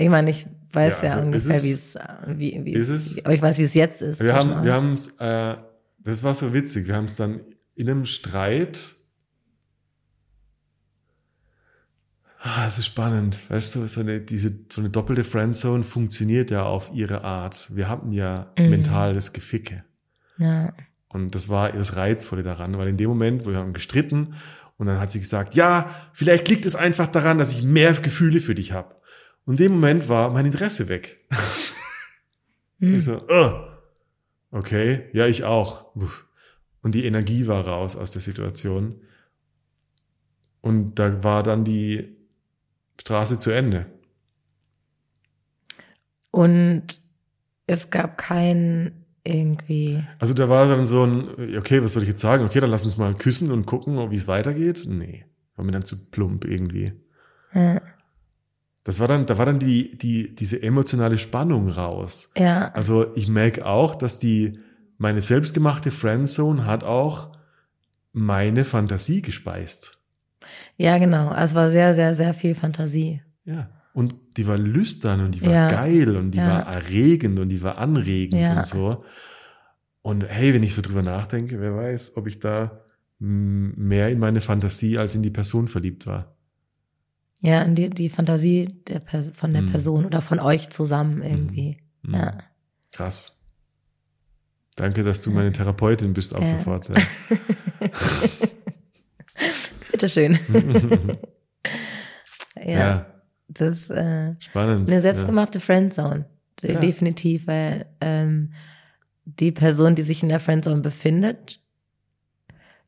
[0.00, 2.72] Ich meine, ich weiß Ja, ja, also ungefähr, ist wie es- es, äh, wie, wie
[2.72, 4.20] ist es, ich weiß, wie es jetzt ist.
[4.20, 5.56] Wir haben, wir haben es, äh,
[5.98, 7.40] das war so witzig, wir haben es dann
[7.74, 8.94] in einem Streit.
[12.40, 16.62] Ah, es ist spannend, weißt du, so eine, diese, so eine doppelte Friendzone funktioniert ja
[16.64, 17.74] auf ihre Art.
[17.74, 18.70] Wir hatten ja Mhm.
[18.70, 19.84] mental das Geficke.
[20.38, 20.72] ja.
[21.08, 24.34] Und das war das Reizvolle daran, weil in dem Moment, wo wir haben gestritten
[24.76, 28.40] und dann hat sie gesagt, ja, vielleicht liegt es einfach daran, dass ich mehr Gefühle
[28.40, 28.94] für dich habe.
[29.44, 31.24] Und in dem Moment war mein Interesse weg.
[32.80, 32.94] Hm.
[32.94, 33.52] Ich so, oh,
[34.52, 35.96] okay, ja, ich auch.
[36.80, 39.00] Und die Energie war raus aus der Situation.
[40.60, 42.16] Und da war dann die
[43.00, 43.86] Straße zu Ende.
[46.30, 47.00] Und
[47.66, 50.02] es gab kein irgendwie.
[50.18, 52.44] Also da war dann so ein, okay, was soll ich jetzt sagen?
[52.44, 54.86] Okay, dann lass uns mal küssen und gucken, wie es weitergeht.
[54.88, 55.24] Nee,
[55.56, 56.92] war mir dann zu plump irgendwie.
[57.54, 57.80] Ja.
[58.84, 62.30] Das war dann, da war dann die, die, diese emotionale Spannung raus.
[62.36, 62.70] ja.
[62.72, 64.60] Also ich merke auch, dass die,
[64.96, 67.36] meine selbstgemachte Friendzone hat auch
[68.12, 69.98] meine Fantasie gespeist.
[70.76, 71.34] Ja, genau.
[71.34, 73.22] Es war sehr, sehr, sehr viel Fantasie.
[73.44, 73.70] Ja.
[73.98, 75.68] Und die war lüstern und die war Ja.
[75.68, 76.46] geil und die Ja.
[76.48, 78.56] war erregend und die war anregend Ja.
[78.56, 79.04] und so.
[80.02, 82.84] Und hey, wenn ich so drüber nachdenke, wer weiß, ob ich da
[83.18, 86.36] mehr in meine Fantasie als in die Person verliebt war.
[87.40, 89.70] Ja, in die, die Fantasie der von der Mhm.
[89.70, 91.78] Person oder von euch zusammen irgendwie.
[92.02, 92.14] Mm.
[92.14, 92.38] Ja.
[92.92, 93.42] Krass.
[94.76, 96.88] Danke, dass du meine Therapeutin bist ab sofort.
[96.88, 96.94] Ja.
[99.90, 100.38] Bitteschön.
[102.56, 103.06] ja, ja,
[103.48, 104.90] das äh, spannend.
[104.90, 106.26] eine selbstgemachte Friendzone.
[106.62, 106.80] De- Ja.
[106.80, 108.52] Definitiv, weil ähm,
[109.24, 111.60] die Person, die sich in der Friendzone befindet,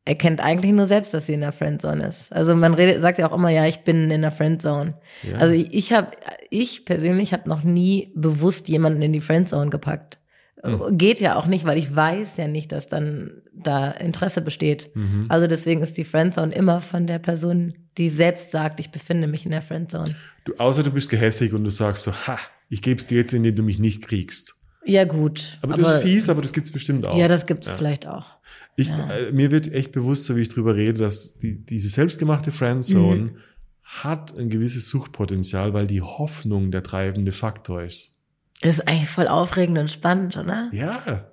[0.04, 2.32] erkennt eigentlich nur selbst, dass sie in der Friendzone ist.
[2.32, 4.94] Also man redet, sagt ja auch immer, ja, ich bin in der Friendzone.
[5.22, 5.36] Ja.
[5.36, 6.08] Also ich, ich habe,
[6.48, 10.18] ich persönlich habe noch nie bewusst jemanden in die Friendzone gepackt.
[10.62, 10.98] Hm.
[10.98, 14.90] Geht ja auch nicht, weil ich weiß ja nicht, dass dann da Interesse besteht.
[14.94, 15.26] Mhm.
[15.28, 19.44] Also deswegen ist die Friendzone immer von der Person, die selbst sagt, ich befinde mich
[19.44, 20.14] in der Friendzone.
[20.44, 23.54] Du, außer du bist gehässig und du sagst so, ha, ich geb's dir jetzt, indem
[23.54, 24.54] du mich nicht kriegst.
[24.84, 25.58] Ja gut.
[25.62, 27.16] Aber, das ist fies, aber das gibt's bestimmt auch.
[27.16, 27.76] Ja, das gibt's Ja.
[27.76, 28.36] vielleicht auch.
[28.76, 29.10] Ich, Ja.
[29.12, 33.16] äh, mir wird echt bewusst, so wie ich drüber rede, dass die, diese selbstgemachte Friendzone
[33.22, 33.36] Mhm.
[33.82, 38.19] hat ein gewisses Suchtpotenzial, weil die Hoffnung der treibende Faktor ist.
[38.62, 40.68] Das ist eigentlich voll aufregend und spannend, oder?
[40.72, 41.26] Ja.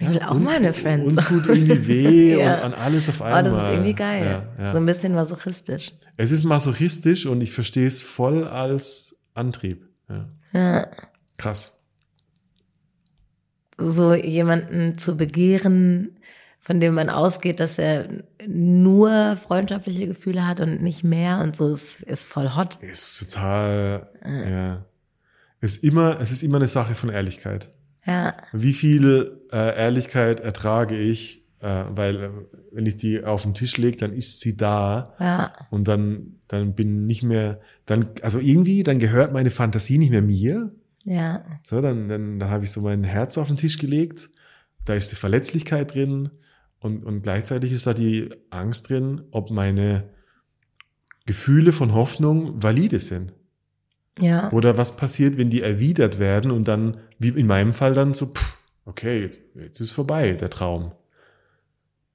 [0.00, 1.16] Ich will auch und, mal eine Friendzone.
[1.16, 2.58] Und tut irgendwie weh Ja.
[2.58, 3.42] und an alles auf Oh, einmal.
[3.42, 4.44] das ist irgendwie geil.
[4.58, 4.72] Ja, ja.
[4.72, 5.90] So ein bisschen masochistisch.
[6.16, 9.88] es ist masochistisch und ich verstehe es voll als Antrieb.
[10.08, 10.24] Ja.
[10.52, 10.86] Ja.
[11.36, 11.84] Krass.
[13.76, 16.16] So jemanden zu begehren,
[16.60, 18.08] von dem man ausgeht, dass er
[18.46, 22.76] nur freundschaftliche Gefühle hat und nicht mehr und so ist, ist voll hot.
[22.82, 24.48] Ist total, Ja.
[24.48, 24.84] ja.
[25.60, 27.72] Ist immer, es ist immer eine Sache von Ehrlichkeit.
[28.06, 32.30] Ja, Wie viel äh, Ehrlichkeit ertrage ich, äh, weil äh,
[32.72, 36.74] wenn ich die auf den Tisch lege, dann ist sie da ja, und dann, dann
[36.74, 40.72] bin nicht mehr, dann, also irgendwie, dann gehört meine Fantasie nicht mehr mir.
[41.04, 44.30] ja, So, dann, dann, dann habe ich so mein Herz auf den Tisch gelegt,
[44.84, 46.30] da ist die Verletzlichkeit drin
[46.80, 50.08] und, und gleichzeitig ist da die Angst drin, ob meine
[51.26, 53.34] Gefühle von Hoffnung valide sind.
[54.20, 54.50] Ja.
[54.52, 58.26] Oder was passiert, wenn die erwidert werden und dann, wie in meinem Fall dann so,
[58.26, 60.92] pff, okay, jetzt, jetzt ist vorbei, der Traum.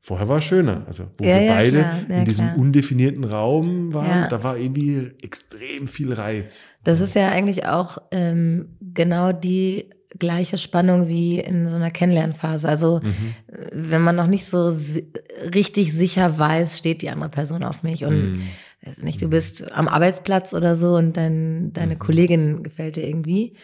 [0.05, 0.83] Vorher war es schöner.
[0.85, 2.57] Also, wo Ja, wir ja, beide klar, ja, in diesem klar.
[2.59, 6.67] undefinierten Raum waren, da war irgendwie extrem viel Reiz.
[6.83, 9.89] Das ist ja eigentlich auch ähm, genau die
[10.19, 12.67] gleiche Spannung wie in so einer Kennenlernphase.
[12.67, 13.33] Also Mhm.
[13.47, 15.09] äh, wenn man noch nicht so si
[15.55, 18.41] richtig sicher weiß, steht die andere Person auf mich und Mhm.
[19.01, 21.99] Nicht, du bist am Arbeitsplatz oder so und dein, deine Mhm.
[21.99, 23.55] Kollegin gefällt dir irgendwie.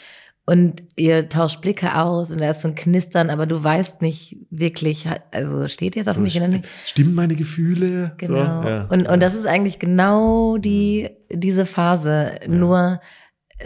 [0.46, 4.36] und ihr tauscht Blicke aus und da ist so ein Knistern, aber du weißt nicht
[4.50, 6.68] wirklich, also steht jetzt auf So, mich nicht.
[6.86, 8.14] Stimmen meine Gefühle?
[8.18, 8.64] Genau.
[8.64, 8.86] So, ja.
[8.90, 13.00] und, und das ist eigentlich genau die, diese Phase, nur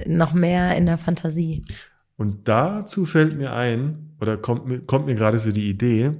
[0.05, 1.61] noch mehr in der Fantasie.
[2.17, 6.11] Und dazu fällt mir ein, oder kommt mir, kommt mir gerade so die Idee,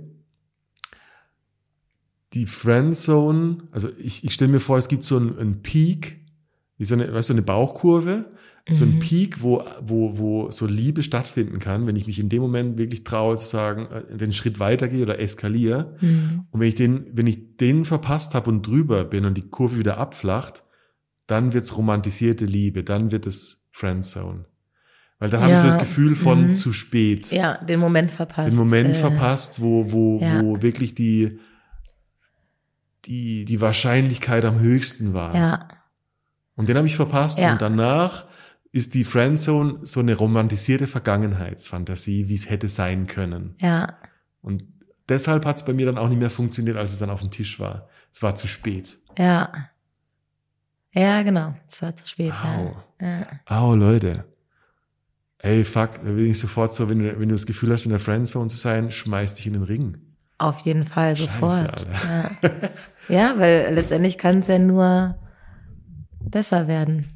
[2.33, 6.19] die Friendzone, also ich, ich stelle mir vor, es gibt so einen, einen Peak,
[6.77, 8.25] wie so eine, weißt du, eine Bauchkurve,
[8.71, 8.99] so ein Mhm.
[8.99, 13.03] Peak, wo, wo, wo so Liebe stattfinden kann, wenn ich mich in dem Moment wirklich
[13.03, 15.97] traue zu sagen, äh, den Schritt weitergehe oder eskaliere.
[15.99, 16.45] Mhm.
[16.49, 19.77] Und wenn ich den, wenn ich den verpasst habe und drüber bin und die Kurve
[19.79, 20.63] wieder abflacht,
[21.27, 24.45] dann wird's romantisierte Liebe, dann wird es Friendzone.
[25.19, 26.53] Weil dann habe ich so Ja, das Gefühl von mhm.
[26.53, 27.31] zu spät.
[27.31, 28.49] Ja, den Moment verpasst.
[28.49, 30.41] Den Moment äh, verpasst, wo, wo, ja.
[30.41, 31.39] wo wirklich die,
[33.05, 35.35] die, die Wahrscheinlichkeit am höchsten war.
[35.35, 35.67] Ja,
[36.55, 37.39] Und den habe ich verpasst.
[37.39, 37.51] Ja.
[37.53, 38.25] Und danach
[38.71, 43.55] ist die Friendzone so eine romantisierte Vergangenheitsfantasie, wie es hätte sein können.
[43.59, 43.97] ja,
[44.41, 44.63] Und
[45.09, 47.29] deshalb hat es bei mir dann auch nicht mehr funktioniert, als es dann auf dem
[47.31, 47.87] Tisch war.
[48.11, 48.99] Es war zu spät.
[49.17, 49.51] ja.
[50.95, 51.55] Ja, genau.
[51.67, 52.31] Es war zu spät.
[52.31, 52.75] Au.
[53.01, 53.19] Ja.
[53.19, 53.27] Ja.
[53.47, 54.25] Au, Leute.
[55.39, 57.89] Ey, fuck, da bin ich sofort so, wenn du, wenn du das Gefühl hast, in
[57.89, 59.97] der Friendzone zu sein, schmeiß dich in den Ring.
[60.43, 61.87] Auf jeden Fall, Scheiße, sofort.
[62.07, 62.29] Ja.
[63.07, 65.15] ja, weil letztendlich kann es ja nur
[66.19, 67.07] besser werden.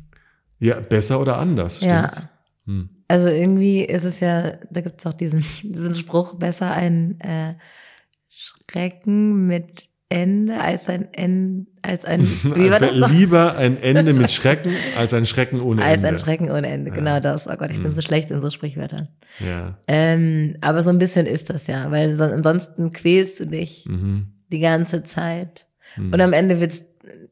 [0.59, 2.07] Ja, besser oder anders, Ja.
[2.09, 2.27] stimmt's?
[2.65, 2.89] Hm.
[3.09, 7.55] Also irgendwie ist es ja, da gibt es auch diesen, diesen Spruch, besser ein äh,
[8.29, 13.11] Schrecken mit Ende als ein Ende, als ein, wie war das noch?
[13.11, 16.07] Lieber ein Ende mit Schrecken als ein Schrecken ohne Als Ende.
[16.09, 16.95] ein Schrecken ohne Ende, Ja.
[16.95, 17.47] genau das.
[17.47, 17.95] Oh Gott, ich bin Mhm.
[17.95, 19.09] so schlecht in so Sprichwörtern.
[19.39, 19.77] Ja.
[19.87, 24.27] Ähm, aber so ein bisschen ist das ja, weil so, ansonsten quälst du dich Mhm.
[24.51, 25.67] die ganze Zeit.
[25.97, 26.13] Mhm.
[26.13, 26.85] Und am Ende wird's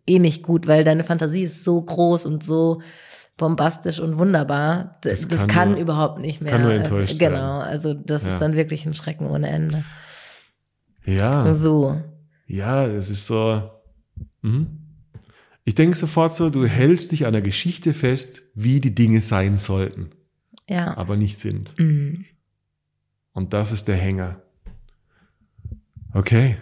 [0.05, 2.81] eh nicht gut, weil deine Fantasie ist so groß und so
[3.37, 4.97] bombastisch und wunderbar.
[5.01, 6.51] Das Das, kann kann, nur- überhaupt nicht mehr.
[6.51, 8.33] kann nur enttäuscht Genau, also das Ja.
[8.33, 9.83] ist dann wirklich ein Schrecken ohne Ende.
[11.05, 11.53] Ja.
[11.55, 12.01] So.
[12.47, 13.69] Ja, es ist so.
[14.41, 14.67] Mhm.
[15.63, 19.57] Ich denke sofort so, du hältst dich an der Geschichte fest, wie die Dinge sein
[19.57, 20.11] sollten,
[20.69, 20.95] Ja.
[20.95, 21.77] aber nicht sind.
[21.79, 22.25] Mhm.
[23.33, 24.41] Und das ist der Hänger.
[26.13, 26.57] Okay.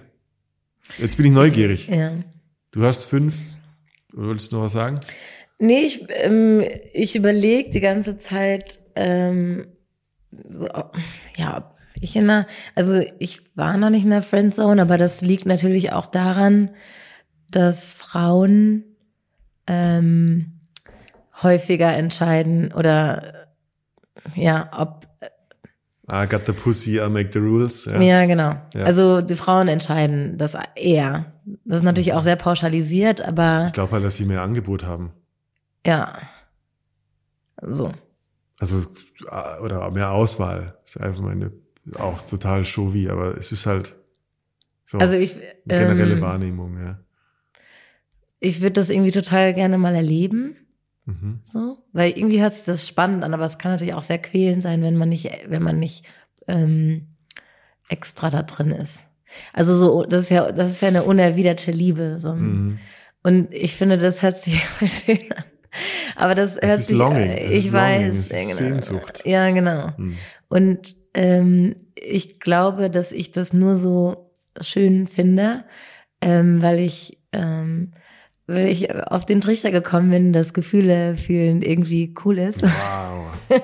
[0.99, 1.87] Jetzt bin ich neugierig.
[1.87, 2.13] Ja.
[2.71, 3.35] Du hast fünf.
[4.11, 4.99] Du wolltest noch was sagen?
[5.59, 9.67] Nee, ich, ähm, ich überlege die ganze Zeit, ähm,
[10.49, 10.67] so,
[11.37, 11.72] ja,
[12.03, 15.91] ich in einer, also ich war noch nicht in der Friendzone, aber das liegt natürlich
[15.93, 16.69] auch daran,
[17.51, 18.83] dass Frauen
[19.67, 20.59] ähm,
[21.41, 23.47] häufiger entscheiden oder
[24.35, 25.07] ja, ob
[26.11, 27.85] I got the pussy, I'll make the rules.
[27.85, 28.01] Ja.
[28.01, 28.55] Ja, genau.
[28.73, 28.83] Ja.
[28.83, 31.31] Also die Frauen entscheiden das eher.
[31.63, 35.11] Das ist natürlich auch sehr pauschalisiert, aber Ich glaube halt, dass sie mehr Angebot haben.
[35.85, 36.17] ja.
[37.65, 37.91] So.
[38.59, 38.83] Also,
[39.31, 40.77] äh, oder mehr Auswahl.
[40.83, 41.51] Ist einfach meine,
[41.97, 43.95] auch total showy, aber es ist halt
[44.85, 46.99] so Also ich eine generelle ähm, Wahrnehmung, ja.
[48.39, 50.57] ich würde das irgendwie total gerne mal erleben,
[51.05, 51.41] Mhm.
[51.43, 54.61] so, weil irgendwie hört sich das spannend an, aber es kann natürlich auch sehr quälend
[54.61, 56.05] sein, wenn man nicht, wenn man nicht
[56.47, 57.07] ähm,
[57.89, 59.03] extra da drin ist.
[59.51, 62.17] Also so, das ist ja, das ist ja eine unerwiderte Liebe.
[62.19, 62.33] So.
[62.33, 62.79] Mhm.
[63.21, 65.43] Und ich finde, das hört sich voll schön an.
[66.15, 68.53] Aber das hört ist sich, Longing, äh, ich Longing, weiß, ja, genau.
[68.53, 69.21] Sehnsucht.
[69.25, 69.91] Ja, genau.
[69.97, 70.17] Mhm.
[70.47, 75.65] Und ähm, ich glaube, dass ich das nur so schön finde,
[76.21, 77.93] ähm, weil ich, ähm,
[78.47, 82.63] weil ich auf den Trichter gekommen bin, dass Gefühle fühlen irgendwie cool ist.
[82.63, 83.33] Wow.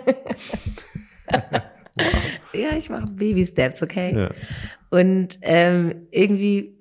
[2.53, 4.15] ja, ich mache Baby-Steps, okay?
[4.15, 4.31] Ja.
[4.89, 6.79] Und ähm, irgendwie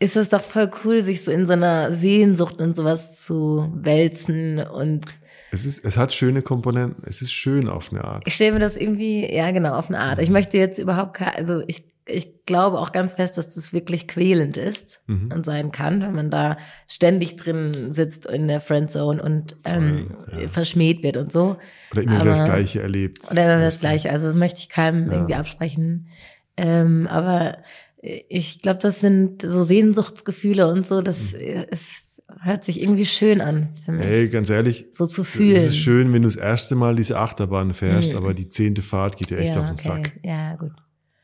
[0.00, 4.58] ist es doch voll cool, sich so in so einer Sehnsucht und sowas zu wälzen.
[4.58, 5.04] Und
[5.50, 7.02] Es ist, es hat schöne Komponenten.
[7.06, 8.22] Es ist schön auf eine Art.
[8.26, 10.20] ich stelle mir das irgendwie, ja genau, auf eine Art.
[10.20, 14.08] Ich möchte jetzt überhaupt keine, also ich, ich glaube auch ganz fest, dass das wirklich
[14.08, 15.30] quälend ist Mhm.
[15.32, 16.56] und sein kann, wenn man da
[16.88, 20.48] ständig drin sitzt in der Friendzone und ähm, Voll, ja.
[20.48, 21.56] verschmäht wird und so.
[21.92, 23.20] Oder immer wieder das Gleiche erlebt.
[23.30, 24.10] Oder immer das Gleiche.
[24.10, 25.12] Also das möchte ich keinem Ja.
[25.14, 26.08] irgendwie absprechen.
[26.56, 27.58] Ähm, aber
[28.02, 31.02] ich glaube, das sind so Sehnsuchtsgefühle und so.
[31.02, 31.64] Das Mhm.
[31.70, 32.09] es
[32.40, 34.06] hört sich irgendwie schön an für mich.
[34.06, 35.56] Ey, ganz ehrlich, so zu fühlen.
[35.56, 38.16] es ist schön, wenn du das erste Mal diese Achterbahn fährst, Mhm.
[38.18, 40.12] aber die zehnte Fahrt geht dir echt ja, auf den Sack.
[40.22, 40.72] Ja, gut.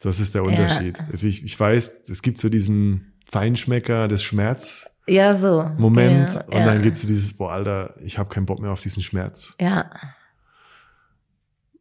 [0.03, 0.99] Das ist der Unterschied.
[1.11, 5.47] Also ich, ich weiß, es gibt so diesen Feinschmecker des Schmerzmoment Ja, so.
[5.63, 6.65] ja, und ja.
[6.65, 9.55] dann geht's zu dieses, boah, Alter, ich habe keinen Bock mehr auf diesen Schmerz.
[9.61, 9.91] Ja.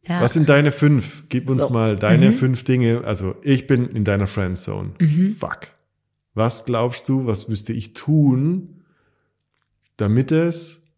[0.07, 0.21] Ja.
[0.21, 1.23] Was sind deine fünf?
[1.29, 1.69] Gib uns So.
[1.69, 2.33] mal deine Mhm.
[2.33, 3.01] fünf Dinge.
[3.05, 4.91] Also ich bin in deiner Friendzone.
[4.99, 5.35] Mhm.
[5.39, 5.69] Fuck.
[6.35, 8.74] Was glaubst du, was müsste ich tun,
[9.97, 10.91] damit es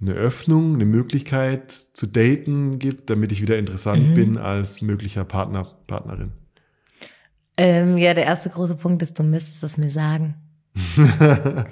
[0.00, 4.14] eine Öffnung, eine Möglichkeit zu daten gibt, damit ich wieder interessant Mhm.
[4.14, 6.32] bin als möglicher Partner, Partnerin?
[7.56, 10.34] Ähm, ja, der erste große Punkt ist, du müsstest es mir sagen.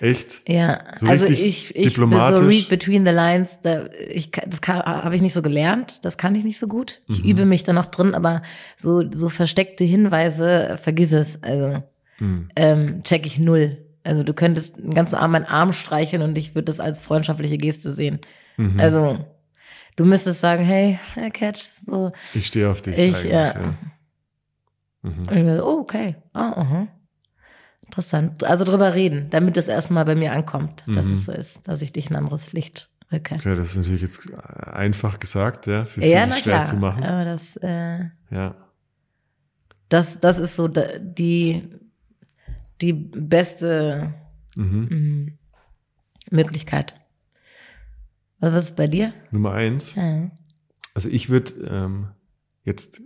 [0.00, 0.42] Echt?
[0.48, 2.46] Ja, So also richtig ich, ich so diplomatisch?
[2.46, 6.44] read between the lines, da, ich, das habe ich nicht so gelernt, das kann ich
[6.44, 7.00] nicht so gut.
[7.08, 7.30] Ich Mhm.
[7.30, 8.42] übe mich da noch drin, aber
[8.76, 11.42] so, so versteckte Hinweise, vergiss es.
[11.42, 11.82] Also
[12.18, 12.48] Hm.
[12.56, 13.78] ähm, check ich null.
[14.02, 17.58] Also du könntest den ganzen Arm meinen Arm streicheln und ich würde das als freundschaftliche
[17.58, 18.20] Geste sehen.
[18.56, 18.80] Mhm.
[18.80, 19.24] Also
[19.96, 22.12] du müsstest sagen, hey, Herr Cat, so.
[22.34, 22.96] ich stehe auf dich.
[22.96, 23.46] Ich, ja.
[23.46, 23.74] ja.
[25.02, 25.18] Mhm.
[25.28, 26.16] Und ich war so, oh, okay.
[26.32, 26.88] Ah, aha.
[27.84, 28.44] Interessant.
[28.44, 31.14] Also drüber reden, damit es erstmal bei mir ankommt, dass Mhm.
[31.14, 33.34] es so ist, dass ich dich in ein anderes Licht rücke.
[33.34, 36.64] Okay, das ist natürlich jetzt einfach gesagt, ja, für Ja, viele na schwer klar.
[36.64, 37.02] zu machen.
[37.02, 38.54] Aber das, äh, Ja.
[39.88, 41.68] das, das ist so die,
[42.82, 44.14] die beste
[44.56, 45.36] Mhm.
[46.30, 46.94] mm, Möglichkeit.
[48.38, 49.12] Was ist bei dir?
[49.30, 49.94] Nummer eins.
[49.94, 50.30] Ja.
[50.94, 52.08] Also ich würde ähm,
[52.64, 53.02] jetzt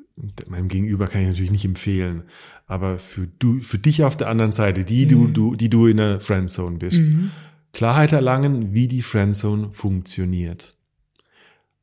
[0.48, 2.22] meinem Gegenüber kann ich natürlich nicht empfehlen,
[2.66, 5.34] aber für du, für dich auf der anderen Seite, die du, Mhm.
[5.34, 7.30] du, die du in der Friendzone bist, Mhm.
[7.72, 10.76] Klarheit erlangen, wie die Friendzone funktioniert.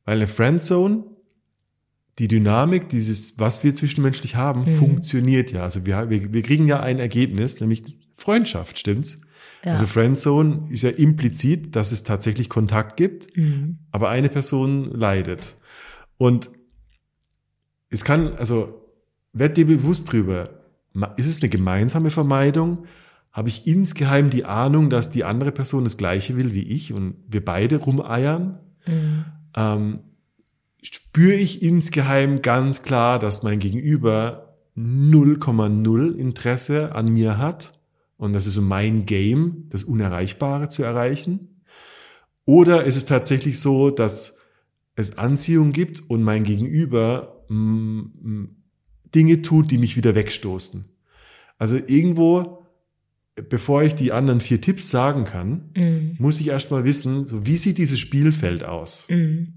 [0.06, 1.04] Weil eine Friendzone,
[2.18, 4.74] die Dynamik, dieses, was wir zwischenmenschlich haben, Mhm.
[4.74, 5.62] funktioniert ja.
[5.62, 7.84] Also wir, wir, wir kriegen ja ein Ergebnis, nämlich
[8.16, 9.20] Freundschaft, stimmt's?
[9.64, 9.72] Ja.
[9.72, 13.78] Also Friendzone ist ja implizit, dass es tatsächlich Kontakt gibt, Mhm.
[13.90, 15.56] aber eine Person leidet.
[16.18, 16.50] Und
[17.88, 18.88] es kann, also,
[19.32, 20.50] werd dir bewusst drüber,
[21.16, 22.84] ist es eine gemeinsame Vermeidung?
[23.32, 27.14] Habe ich insgeheim die Ahnung, dass die andere Person das Gleiche will wie ich und
[27.28, 28.58] wir beide rumeiern?
[28.86, 29.24] Mhm.
[29.56, 29.98] Ähm,
[30.82, 37.78] spüre ich insgeheim ganz klar, dass mein Gegenüber 0,0 Interesse an mir hat
[38.16, 41.62] und das ist so mein Game, das Unerreichbare zu erreichen?
[42.44, 44.38] Oder ist es tatsächlich so, dass
[44.94, 48.56] es Anziehung gibt und mein Gegenüber mm, mm,
[49.14, 50.84] Dinge tut, die mich wieder wegstoßen?
[51.58, 52.66] Also irgendwo,
[53.48, 56.16] bevor ich die anderen vier Tipps sagen kann, Mhm.
[56.18, 59.06] muss ich erstmal wissen, so wie sieht dieses Spielfeld aus?
[59.08, 59.54] Mhm.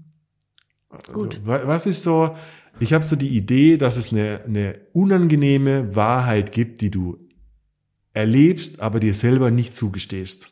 [0.88, 1.40] Also, Gut.
[1.44, 2.36] wa- was ist so,
[2.80, 7.18] ich habe so die Idee, dass es eine, eine unangenehme Wahrheit gibt, die du
[8.12, 10.50] erlebst, aber dir selber nicht zugestehst.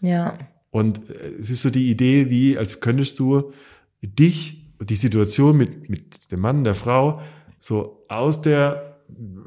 [0.00, 0.38] Ja.
[0.70, 3.52] Und äh, es ist so die Idee, wie als könntest du
[4.02, 7.20] dich, die Situation mit, mit dem Mann, der Frau,
[7.58, 8.89] so aus der,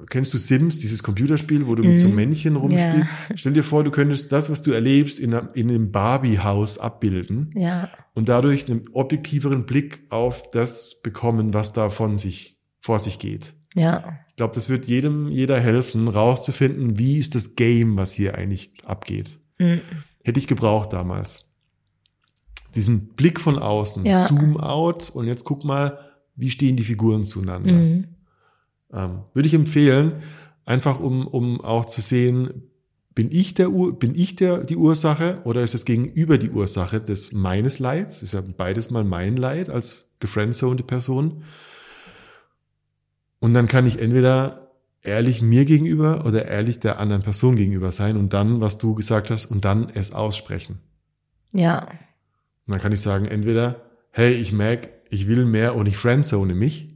[0.10, 2.16] kennst du Sims, dieses Computerspiel, wo du mit so Mhm.
[2.16, 3.08] Männchen rumspielst?
[3.36, 7.90] Stell dir vor, du könntest das, was du erlebst, in, in einem Barbie-Haus abbilden Ja.
[8.14, 13.54] und dadurch einen objektiveren Blick auf das bekommen, was da von sich, vor sich geht.
[13.76, 14.20] Ja.
[14.30, 18.74] Ich glaube, das wird jedem, jeder helfen, rauszufinden, wie ist das Game, was hier eigentlich
[18.86, 19.40] abgeht.
[19.60, 19.82] Mhm.
[20.24, 21.50] Hätte ich gebraucht damals.
[22.76, 24.18] Diesen Blick von außen, Ja.
[24.18, 26.00] Zoom out und jetzt guck mal,
[26.36, 27.74] wie stehen die Figuren zueinander.
[27.74, 28.08] Mhm.
[28.94, 30.22] Ähm, würde ich empfehlen,
[30.66, 32.70] einfach um, um auch zu sehen,
[33.16, 37.32] bin ich der bin ich der die Ursache oder ist es gegenüber die Ursache des
[37.32, 38.24] meines Leids?
[38.24, 41.44] Ist ja beides mal mein Leid als gefriendzonte Person.
[43.40, 48.18] Und dann kann ich entweder ehrlich mir gegenüber oder ehrlich der anderen Person gegenüber sein
[48.18, 50.80] und dann, was du gesagt hast, und dann es aussprechen.
[51.54, 51.82] Ja.
[51.82, 56.56] Und dann kann ich sagen, entweder, hey, ich merke, ich will mehr und ich friendzone
[56.56, 56.96] mich.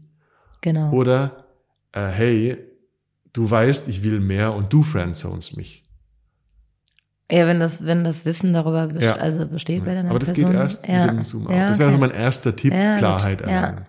[0.62, 0.92] Genau.
[0.94, 1.47] Oder,
[1.94, 2.58] äh, hey,
[3.34, 5.84] du weißt, ich will mehr und du friendzonest mich.
[7.32, 9.16] Ja, wenn das, wenn das Wissen darüber best Ja.
[9.18, 10.52] also besteht bei deiner Aber das Person.
[10.52, 11.02] geht erst ja.
[11.06, 11.54] mit dem Zoom out.
[11.56, 12.08] Ja, Das wäre so okay.
[12.08, 12.96] mein erster Tipp, Ja.
[12.96, 13.48] Klarheit Ja.
[13.48, 13.86] erlangen.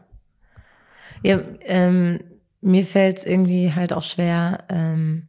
[1.22, 2.20] Ja, ähm,
[2.60, 5.28] mir fällt es irgendwie halt auch schwer, ähm,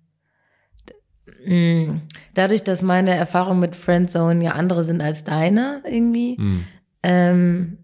[1.46, 1.96] mh,
[2.34, 6.64] dadurch, dass meine Erfahrungen mit Friendzone ja andere sind als deine irgendwie, Hm.
[7.04, 7.78] ähm,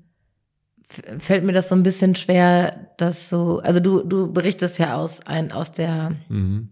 [1.19, 5.25] fällt mir das so ein bisschen schwer, dass so, also du, du berichtest ja aus,
[5.25, 6.69] ein, aus der Mhm.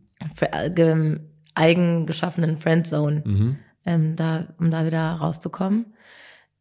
[1.56, 3.58] eigen geschaffenen Friendzone Mhm.
[3.86, 5.94] ähm, da, um da wieder rauszukommen.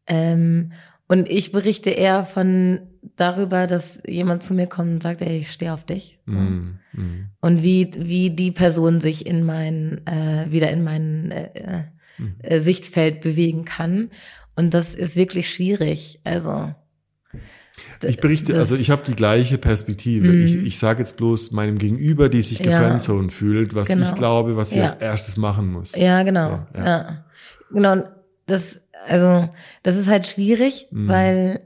[0.07, 0.73] Ähm,
[1.07, 2.79] und ich berichte eher von
[3.15, 6.19] darüber, dass jemand zu mir kommt und sagt, ey, ich stehe auf dich.
[6.25, 6.35] So.
[6.35, 6.79] Mhm.
[6.93, 7.27] Mhm.
[7.41, 11.83] Und wie, wie die Person sich in mein, äh, wieder in mein äh,
[12.41, 14.11] äh, Sichtfeld bewegen kann.
[14.55, 16.19] Und das ist wirklich schwierig.
[16.23, 16.73] Also
[18.03, 20.27] Ich berichte, also ich habe die gleiche Perspektive.
[20.27, 20.45] Mhm.
[20.45, 22.65] Ich, ich sage jetzt bloß meinem Gegenüber, die sich Ja.
[22.65, 24.07] gefriendzoned fühlt, was Genau.
[24.09, 24.83] ich glaube, was sie Ja.
[24.85, 25.95] als erstes machen muss.
[25.95, 26.65] Ja, genau.
[26.73, 26.85] So, ja.
[26.85, 27.25] ja.
[27.71, 28.03] Genau.
[28.45, 29.49] Das, also,
[29.81, 31.07] das ist halt schwierig, Mhm.
[31.07, 31.59] weil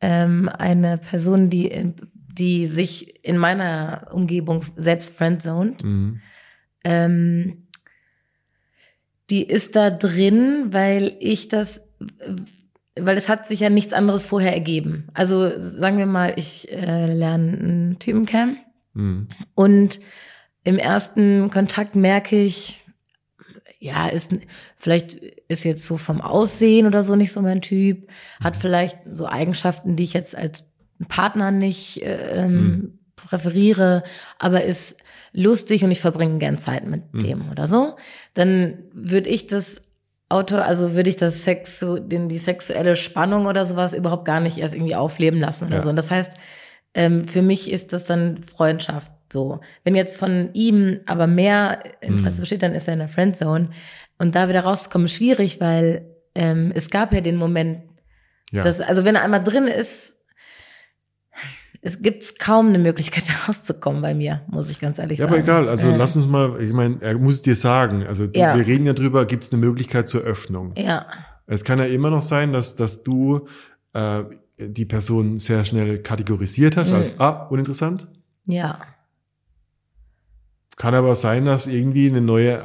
[0.00, 1.92] ähm, eine Person, die,
[2.32, 6.20] die sich in meiner Umgebung selbst friendzoned, Mhm.
[6.82, 7.66] ähm,
[9.30, 11.80] die ist da drin, weil ich das
[12.98, 15.08] weil es hat sich ja nichts anderes vorher ergeben.
[15.14, 18.58] Also sagen wir mal, ich äh, lerne einen Typen kennen.
[18.96, 19.26] Mhm.
[19.56, 19.98] und
[20.62, 22.84] im ersten Kontakt merke ich,
[23.80, 24.34] ja, ist
[24.76, 28.08] vielleicht ist jetzt so vom Aussehen oder so nicht so mein Typ,
[28.40, 30.64] hat vielleicht so Eigenschaften, die ich jetzt als
[31.08, 34.04] Partner nicht äh, ähm, präferiere,
[34.38, 37.96] aber ist lustig und ich verbringe gern Zeit mit dem oder so,
[38.32, 39.82] dann würde ich das
[40.34, 44.40] Auto, also würde ich das Sex, so, den, die sexuelle Spannung oder sowas überhaupt gar
[44.40, 45.82] nicht erst irgendwie aufleben lassen oder Ja.
[45.82, 45.90] so.
[45.90, 46.32] Und das heißt,
[46.94, 49.60] ähm, für mich ist das dann Freundschaft so.
[49.84, 53.70] Wenn jetzt von ihm aber mehr Interesse besteht, dann ist er in der Friendzone.
[54.18, 56.06] Und da wieder rauszukommen, schwierig, weil
[56.36, 57.78] ähm, es gab ja den Moment,
[58.52, 58.62] Ja.
[58.62, 60.13] dass, also wenn er einmal drin ist,
[61.86, 65.34] es gibt kaum eine Möglichkeit, rauszukommen bei mir, muss ich ganz ehrlich Ja, sagen.
[65.34, 65.68] aber egal.
[65.68, 68.04] Also Äh, lass uns mal, ich meine, er muss es dir sagen.
[68.06, 68.56] Also du, Ja.
[68.56, 70.74] wir reden ja drüber, gibt es eine Möglichkeit zur Öffnung.
[70.76, 71.06] Ja,
[71.46, 73.46] Es kann ja immer noch sein, dass, dass du
[73.92, 74.22] äh,
[74.58, 76.96] die Person sehr schnell kategorisiert hast Mhm.
[76.96, 78.08] als ah, uninteressant.
[78.46, 78.80] ja.
[80.76, 82.64] Kann aber sein, dass irgendwie eine neue,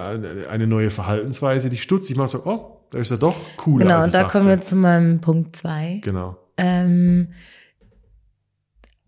[0.50, 2.10] eine neue Verhaltensweise dich stutzt.
[2.10, 3.86] Ich mach so, oh, da ist er doch cooler.
[3.86, 4.32] Genau, und da dachte.
[4.32, 6.00] kommen wir zu meinem Punkt zwei.
[6.04, 6.36] Genau.
[6.58, 7.28] ähm,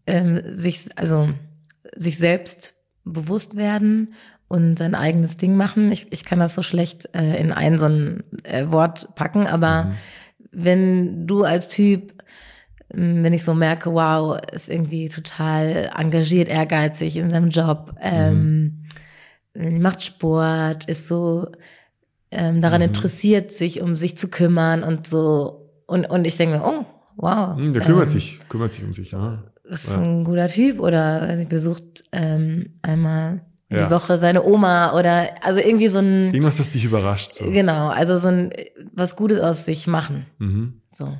[0.07, 1.29] ähm, sich, also
[1.95, 2.73] sich selbst
[3.03, 4.13] bewusst werden
[4.47, 5.91] und sein eigenes Ding machen.
[5.91, 9.85] Ich, ich kann das so schlecht äh, in ein so ein äh, Wort packen, aber
[9.85, 9.93] Mhm.
[10.51, 12.13] wenn du als Typ,
[12.93, 18.83] ähm, wenn ich so merke, wow, ist irgendwie total engagiert, ehrgeizig in seinem Job, ähm,
[19.53, 21.47] macht Sport, ist so
[22.31, 22.87] ähm, daran Mhm.
[22.87, 25.69] interessiert, sich um sich zu kümmern und so.
[25.87, 26.85] Und, und ich denke mir, oh,
[27.17, 27.57] wow.
[27.57, 29.43] Hm, der kümmert ähm, sich, kümmert sich um sich, ja.
[29.64, 30.01] Ist Ja.
[30.03, 33.86] ein guter Typ oder weiß nicht, besucht ähm, einmal Ja.
[33.86, 37.34] die Woche seine Oma oder also irgendwie so ein Irgendwas, das dich überrascht.
[37.34, 37.49] So.
[37.49, 38.51] genau, also so ein
[38.93, 40.26] was Gutes aus sich machen.
[40.39, 40.82] Mhm.
[40.89, 41.18] So.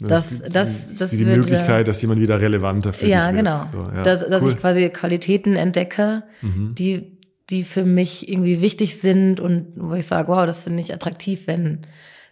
[0.00, 3.36] Das, Das- das- die, das die würde- Möglichkeit, dass jemand wieder relevanter für Ja, dich
[3.36, 3.46] wird.
[3.46, 3.64] genau.
[3.72, 4.02] So, ja.
[4.04, 4.50] dass dass cool.
[4.52, 6.74] ich quasi Qualitäten entdecke, Mhm.
[6.76, 7.18] die,
[7.50, 11.46] die für mich irgendwie wichtig sind und wo ich sage, wow, das finde ich attraktiv,
[11.46, 11.80] wenn,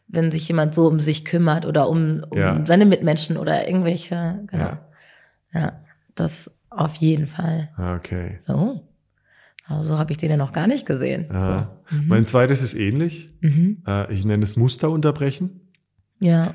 [0.07, 2.61] wenn sich jemand so um sich kümmert oder um, um Ja.
[2.65, 4.65] seine Mitmenschen oder irgendwelche, genau.
[4.65, 4.81] Ja.
[5.57, 5.81] Ja.
[6.15, 7.71] das auf jeden Fall.
[7.77, 8.39] Ah, Okay.
[8.47, 8.83] So.
[9.69, 11.27] Aber so habe ich den ja noch gar nicht gesehen.
[11.29, 11.67] So.
[11.97, 12.07] Mhm.
[12.09, 13.31] Mein zweites ist ähnlich.
[13.41, 13.83] Mhm.
[13.87, 15.61] Äh, ich nenne es Muster unterbrechen.
[16.21, 16.55] Ja.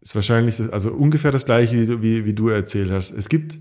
[0.00, 3.10] Ist wahrscheinlich das, also ungefähr das gleiche, wie, du- wie, wie du erzählt hast.
[3.12, 3.58] Es gibt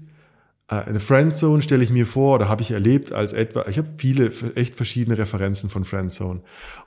[0.69, 3.89] äh, eine Friendzone, stelle ich mir vor, oder habe ich erlebt als etwa, ich habe
[3.97, 6.41] viele echt verschiedene Referenzen von Friendzone.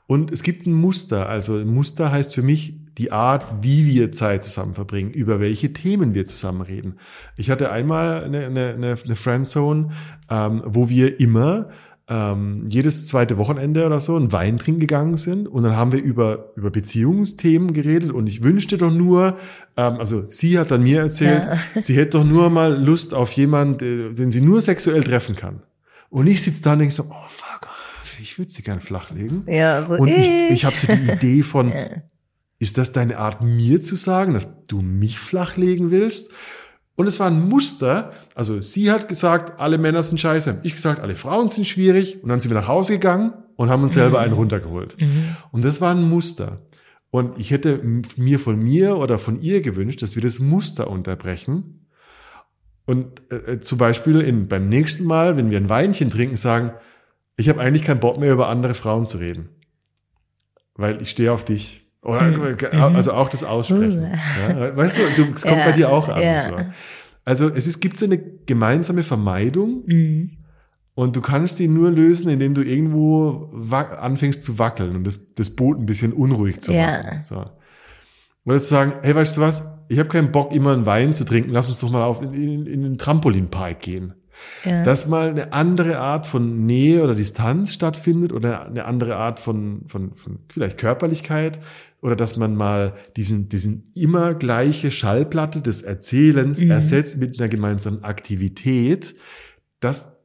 [0.07, 1.28] Und es gibt ein Muster.
[1.28, 5.72] Also ein Muster heißt für mich die Art, wie wir Zeit zusammen verbringen, über welche
[5.72, 6.99] Themen wir zusammen reden.
[7.36, 9.90] Ich hatte einmal eine, eine, eine, Friendzone,
[10.30, 11.70] ähm, wo wir immer
[12.09, 16.03] ähm, jedes zweite Wochenende oder so einen Wein trinken gegangen sind und dann haben wir
[16.03, 19.38] über, über Beziehungsthemen geredet und ich wünschte doch nur,
[19.76, 24.11] ähm, also sie hat dann mir erzählt, sie hätte doch nur mal Lust auf jemanden,
[24.11, 25.62] äh, den sie nur sexuell treffen kann.
[26.11, 27.68] Und ich sitze da und denke so, oh fuck,
[28.20, 29.45] ich würde sie gern flachlegen.
[29.47, 30.51] Ja, so Und ich, ich.
[30.51, 31.86] ich habe so die Idee von, Ja.
[32.62, 36.30] Ist das deine Art, mir zu sagen, dass du mich flachlegen willst?
[36.94, 38.12] Und es war ein Muster.
[38.36, 40.60] Also sie hat gesagt, alle Männer sind scheiße.
[40.62, 42.22] Ich gesagt, alle Frauen sind schwierig.
[42.22, 44.96] Und dann sind wir nach Hause gegangen und haben uns selber einen runtergeholt.
[45.00, 45.36] Mhm.
[45.50, 46.62] Und das war ein Muster.
[47.10, 47.80] Und ich hätte
[48.16, 51.88] mir von mir oder von ihr gewünscht, dass wir das Muster unterbrechen.
[52.86, 56.70] Und äh, äh, zum Beispiel in, beim nächsten Mal, wenn wir ein Weinchen trinken, sagen,
[57.36, 59.48] ich habe eigentlich keinen Bock mehr über andere Frauen zu reden.
[60.74, 61.82] Weil ich stehe auf dich.
[62.03, 62.96] Oder Mhm.
[62.96, 64.12] also auch das Aussprechen.
[64.48, 66.20] Ja, weißt du, es kommt Ja, bei dir auch an.
[66.22, 66.40] ja.
[66.40, 66.57] So.
[67.24, 70.30] Also es ist, gibt so eine gemeinsame Vermeidung Mhm.
[70.94, 75.50] und du kannst die nur lösen, indem du irgendwo anfängst zu wackeln und das, das
[75.50, 77.20] Boot ein bisschen unruhig zu machen.
[77.24, 77.44] So.
[78.44, 81.24] Oder zu sagen, hey, weißt du was, ich habe keinen Bock, immer einen Wein zu
[81.24, 84.14] trinken, lass uns doch mal auf in, in, in den Trampolinpark gehen.
[84.64, 84.82] Ja.
[84.82, 89.82] Dass mal eine andere Art von Nähe oder Distanz stattfindet oder eine andere Art von,
[89.86, 91.61] von, von vielleicht Körperlichkeit
[92.03, 96.70] oder dass man mal diesen, diesen immer gleiche Schallplatte des Erzählens Mhm.
[96.72, 99.14] ersetzt mit einer gemeinsamen Aktivität,
[99.80, 100.18] dass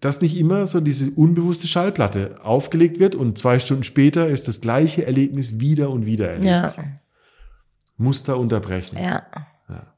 [0.00, 4.62] dass nicht immer so diese unbewusste Schallplatte aufgelegt wird und zwei Stunden später ist das
[4.62, 6.46] gleiche Erlebnis wieder und wieder erlebt.
[6.46, 6.84] ja.
[7.98, 8.96] Muster unterbrechen.
[8.96, 9.26] Ja.
[9.68, 9.92] Ja.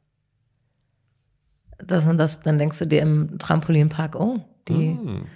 [1.79, 5.27] Dass man das, dann denkst du dir im Trampolinpark, oh, die Hm.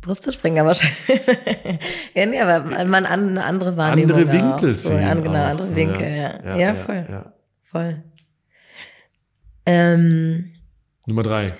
[0.00, 0.90] Brüste springen aber schön.
[2.14, 4.16] ja, nee, aber man an, eine andere Wahrnehmung.
[4.16, 4.32] Andere.
[4.32, 5.04] Winkel so, sehen.
[5.04, 5.48] an, genau, auch.
[5.50, 6.56] andere So, Winkel, ja.
[6.56, 7.04] Ja, voll.
[7.08, 7.32] ja.
[7.64, 8.02] Voll.
[9.66, 10.52] Ähm,
[11.06, 11.52] Nummer drei.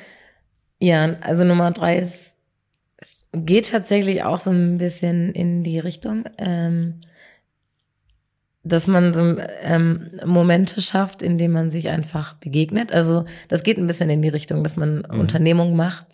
[0.81, 2.37] ja, also Nummer drei ist,
[3.33, 6.25] geht tatsächlich auch so ein bisschen in die Richtung.
[6.39, 7.01] Ähm,
[8.65, 12.93] dass man so ähm, Momente schafft, in denen man sich einfach begegnet.
[12.93, 15.21] Also das geht ein bisschen in die Richtung, dass man Mhm.
[15.21, 16.07] Unternehmungen macht,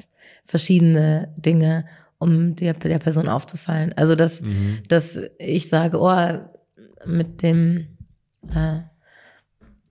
[0.44, 1.84] verschiedene Dinge,
[2.24, 3.92] um der, der Person aufzufallen.
[3.96, 4.78] Also dass, Mhm.
[4.88, 6.38] dass ich sage, oh,
[7.06, 7.86] mit dem
[8.54, 8.80] äh,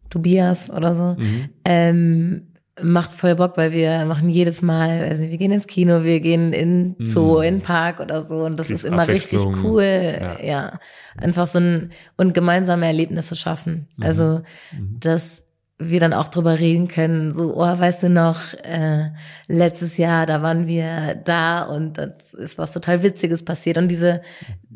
[0.10, 1.50] Tobias oder so, Mhm.
[1.66, 2.48] ähm,
[2.82, 6.54] macht voll Bock, weil wir machen jedes Mal, also wir gehen ins Kino, wir gehen
[6.54, 7.44] in Zoo, Mhm.
[7.44, 10.18] in den Park oder so und das Kriegst ist immer richtig cool.
[10.20, 10.44] Ja.
[10.44, 10.80] Ja.
[11.16, 13.88] einfach so ein und gemeinsame Erlebnisse schaffen.
[13.98, 14.04] Mhm.
[14.04, 15.00] Also, Mhm.
[15.80, 19.10] Wir dann auch drüber reden können, so, oh, weißt du noch, äh,
[19.48, 24.22] letztes Jahr, da waren wir da und das ist was total Witziges passiert und diese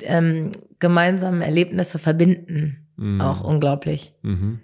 [0.01, 3.21] ähm, gemeinsamen Erlebnisse verbinden Mhm.
[3.21, 4.13] auch unglaublich.
[4.23, 4.59] Mhm.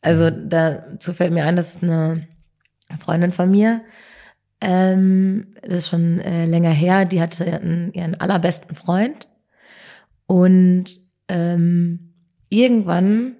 [0.00, 2.26] Also dazu fällt mir ein, dass eine
[2.98, 3.82] Freundin von mir,
[4.60, 9.28] ähm, das ist schon äh, länger her, die hatte einen, ihren allerbesten Freund
[10.26, 10.84] und
[11.28, 12.14] ähm,
[12.48, 13.36] irgendwann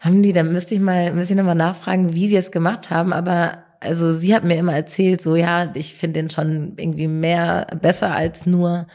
[0.00, 3.12] haben die, da müsste ich mal, müsste ich nochmal nachfragen, wie die es gemacht haben,
[3.12, 7.66] aber also sie hat mir immer erzählt, so ja, ich finde den schon irgendwie mehr
[7.80, 8.86] besser als nur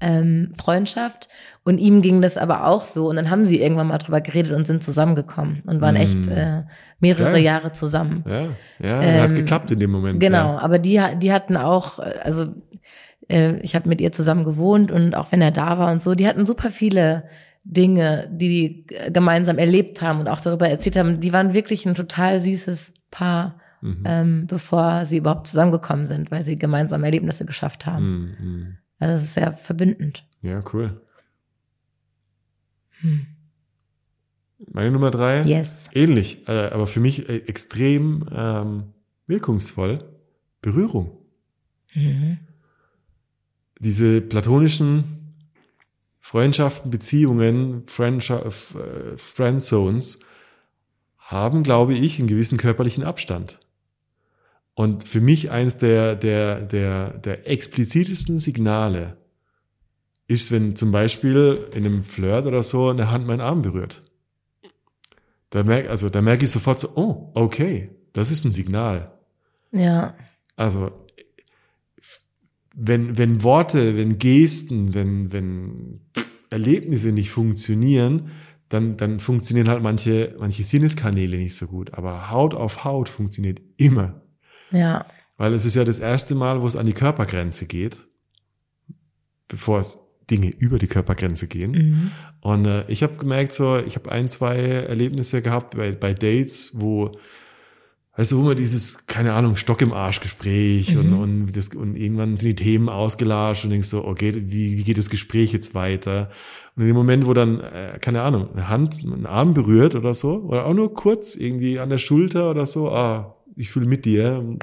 [0.00, 1.28] ähm, Freundschaft.
[1.64, 3.08] Und ihm ging das aber auch so.
[3.08, 6.32] Und dann haben sie irgendwann mal drüber geredet und sind zusammengekommen und waren echt Mm.
[6.32, 6.62] äh,
[6.98, 7.42] mehrere Geil.
[7.44, 8.24] Jahre zusammen.
[8.28, 10.18] Ja, ja, hat Ähm, geklappt in dem Moment.
[10.18, 10.58] Genau, Ja.
[10.58, 12.46] aber die, die hatten auch, äh, also
[13.28, 16.16] äh, ich habe mit ihr zusammen gewohnt und auch wenn er da war und so,
[16.16, 17.22] die hatten super viele
[17.64, 18.48] Dinge, die
[18.88, 21.20] die äh, gemeinsam erlebt haben und auch darüber erzählt haben.
[21.20, 24.02] Die waren wirklich ein total süßes Paar, Mhm.
[24.04, 28.36] ähm, bevor sie überhaupt zusammengekommen sind, weil sie gemeinsam Erlebnisse geschafft haben.
[28.40, 28.46] Mhm.
[28.48, 28.76] Mhm.
[29.00, 30.24] Also es ist sehr verbindend.
[30.40, 31.00] Ja, cool.
[33.00, 33.26] Hm.
[34.70, 35.42] Meine Nummer drei.
[35.42, 35.88] Yes.
[35.92, 38.84] Ähnlich, äh, aber für mich äh, extrem ähm,
[39.26, 39.98] wirkungsvoll.
[40.60, 41.18] Berührung.
[41.94, 42.38] Mhm.
[43.80, 45.21] Diese platonischen
[46.32, 50.20] Freundschaften, Beziehungen, Friendscha- f- äh, Friendzones
[51.18, 53.58] haben, glaube ich, einen gewissen körperlichen Abstand.
[54.72, 59.18] Und für mich eines der, der, der, der explizitesten Signale
[60.26, 64.02] ist, wenn zum Beispiel in einem Flirt oder so eine Hand meinen Arm berührt.
[65.50, 69.12] Da merke, also da merke ich sofort so, oh, okay, das ist ein Signal.
[69.70, 70.14] Ja.
[70.56, 70.92] Also
[72.74, 76.00] wenn, wenn Worte, wenn Gesten, wenn, wenn
[76.52, 78.30] Erlebnisse nicht funktionieren,
[78.68, 81.94] dann, dann funktionieren halt manche, manche Sinneskanäle nicht so gut.
[81.94, 84.22] Aber Haut auf Haut funktioniert immer.
[84.70, 85.04] Ja.
[85.36, 88.06] Weil es ist ja das erste Mal, wo es an die Körpergrenze geht,
[89.48, 89.98] bevor es
[90.30, 91.72] Dinge über die Körpergrenze gehen.
[91.72, 92.10] Mhm.
[92.40, 96.72] Und äh, ich habe gemerkt, so, ich habe ein, zwei Erlebnisse gehabt bei, bei Dates,
[96.74, 97.18] wo,
[98.16, 101.18] weißt du, wo man dieses, keine Ahnung, Stock im Arsch Gespräch und, Mhm.
[101.18, 104.98] und, das, und irgendwann sind die Themen ausgelarscht und denkst so, okay, wie, wie geht
[104.98, 106.30] das Gespräch jetzt weiter?
[106.76, 110.12] Und in dem Moment, wo dann, äh, keine Ahnung, eine Hand, einen Arm berührt oder
[110.14, 114.04] so, oder auch nur kurz irgendwie an der Schulter oder so, ah, ich fühle mit
[114.04, 114.56] dir,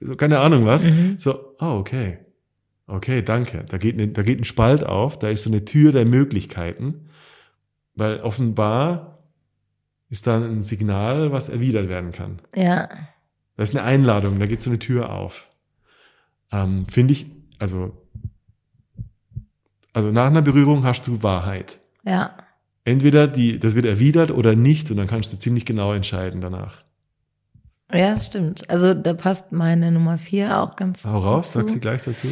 [0.00, 1.14] so, keine Ahnung was, Mhm.
[1.18, 2.18] so, ah, okay.
[2.88, 3.64] Okay, danke.
[3.68, 7.06] Da geht, ne, da geht ein Spalt auf, da ist so eine Tür der Möglichkeiten,
[7.94, 9.11] weil offenbar
[10.12, 12.42] ist da ein Signal, was erwidert werden kann.
[12.54, 12.90] Ja.
[13.56, 15.48] Da ist eine Einladung, da geht so eine Tür auf.
[16.52, 17.96] Ähm, Finde ich, also,
[19.94, 21.80] also nach einer Berührung hast du Wahrheit.
[22.04, 22.36] Ja.
[22.84, 26.84] Entweder die, das wird erwidert oder nicht und dann kannst du ziemlich genau entscheiden danach.
[27.90, 28.68] Ja, stimmt.
[28.68, 32.28] Also da passt meine Nummer vier auch ganz Hau raus, gut sag sie gleich dazu.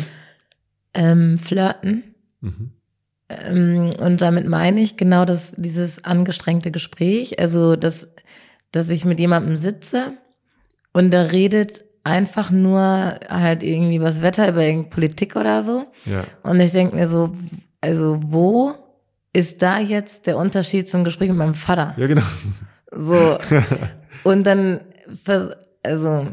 [0.92, 2.14] Ähm, flirten.
[2.42, 2.72] Mhm.
[3.30, 7.38] Ähm, und damit meine ich genau das, dieses angestrengte Gespräch.
[7.38, 8.12] Also, dass,
[8.72, 10.14] dass ich mit jemandem sitze
[10.92, 12.80] und der redet einfach nur
[13.28, 15.86] halt irgendwie über das Wetter, über irgendeine Politik oder so.
[16.06, 16.24] Ja.
[16.42, 17.36] Und ich denke mir so,
[17.80, 18.74] also wo
[19.32, 21.94] ist da jetzt der Unterschied zum Gespräch mit meinem Vater?
[21.96, 22.22] Ja, genau.
[22.90, 23.38] So.
[24.24, 24.80] Und dann,
[25.82, 26.26] also,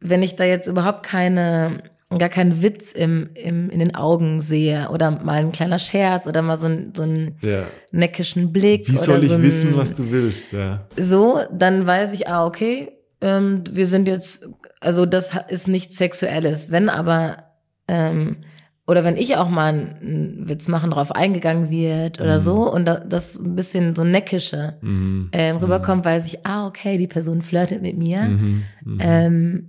[0.00, 1.82] wenn ich da jetzt überhaupt keine,
[2.16, 6.40] gar keinen Witz im, im, in den Augen sehe oder mal ein kleiner Scherz oder
[6.40, 7.64] mal so, ein, so einen ja.
[7.92, 8.88] neckischen Blick.
[8.88, 10.54] Wie soll ich so ein, wissen, was du willst?
[10.54, 10.86] Ja.
[10.96, 14.48] So, dann weiß ich, ah, okay, ähm, wir sind jetzt,
[14.80, 16.70] also das ist nichts Sexuelles.
[16.70, 17.44] Wenn aber,
[17.88, 18.38] ähm,
[18.86, 22.42] oder wenn ich auch mal einen Witz machen, drauf eingegangen wird oder Mhm.
[22.42, 25.28] so und da, das ein bisschen so neckische Mhm.
[25.32, 28.22] ähm, rüberkommt, weiß ich, ah, okay, die Person flirtet mit mir.
[28.22, 28.62] Mhm.
[28.82, 28.98] Mhm.
[28.98, 29.68] Ähm,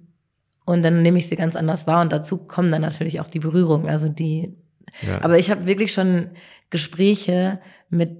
[0.70, 3.40] und dann nehme ich sie ganz anders wahr und dazu kommen dann natürlich auch die
[3.40, 4.54] Berührungen, also die.
[5.02, 5.22] ja.
[5.22, 6.28] Aber ich habe wirklich schon
[6.70, 7.60] Gespräche
[7.90, 8.12] mit,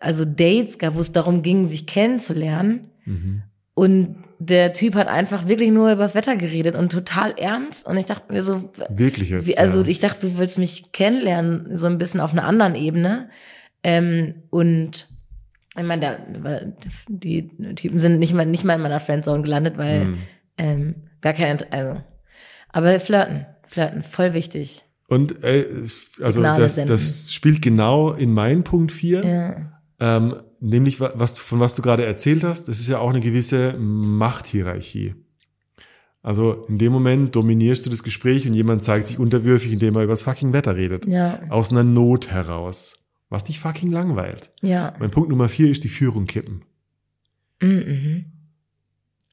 [0.00, 2.90] also Dates, wo es darum ging, sich kennenzulernen.
[3.04, 3.42] mhm.
[3.76, 7.88] Und der Typ hat einfach wirklich nur über das Wetter geredet und total ernst.
[7.88, 9.48] Und ich dachte mir so, Wirklich jetzt.
[9.48, 9.88] wie, also ja.
[9.88, 13.30] ich dachte, du willst mich kennenlernen, so ein bisschen auf einer anderen Ebene.
[13.82, 15.08] Ähm, und
[15.76, 16.18] Ich meine, der,
[17.08, 20.18] die Typen sind nicht mal, nicht mal in meiner Friendzone gelandet, weil Hm.
[20.58, 20.94] ähm,
[21.24, 22.00] gar kein, also,
[22.68, 24.82] aber flirten, flirten, voll wichtig.
[25.08, 25.66] Und äh,
[26.20, 26.92] also Signale das, senden.
[26.92, 29.24] das spielt genau in meinen Punkt 4.
[29.24, 33.10] Ja, Ähm, nämlich, wa- was, von was du gerade erzählt hast, das ist ja auch
[33.10, 35.14] eine gewisse Machthierarchie.
[36.22, 40.04] Also in dem Moment dominierst du das Gespräch und jemand zeigt sich unterwürfig, indem er
[40.04, 41.06] über das fucking Wetter redet.
[41.06, 42.98] ja, Aus einer Not heraus.
[43.30, 44.52] Was dich fucking langweilt.
[44.62, 44.94] ja.
[44.98, 46.62] Mein Punkt Nummer vier ist die Führung kippen.
[47.60, 47.68] Mhm.
[47.86, 48.24] mhm.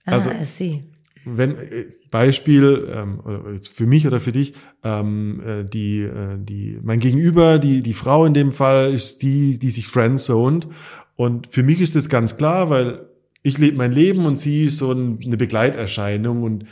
[0.06, 0.84] Ah, Also- I see.
[1.26, 4.54] Wenn äh, Beispiel ähm, für mich oder für dich
[4.84, 9.60] ähm, äh, die äh, die mein Gegenüber die die Frau in dem Fall ist die
[9.60, 10.68] die sich friendzoned
[11.16, 13.08] und für mich ist das ganz klar weil
[13.44, 16.66] ich lebe mein Leben und sie ist so ein, eine Begleiterscheinung und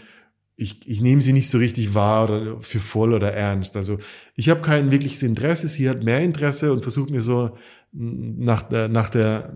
[0.55, 3.77] ich, ich nehme sie nicht so richtig wahr oder für voll oder ernst.
[3.77, 3.97] Also
[4.35, 7.51] ich habe kein wirkliches Interesse, sie hat mehr Interesse und versucht mir so
[7.93, 9.53] nach der, nach der,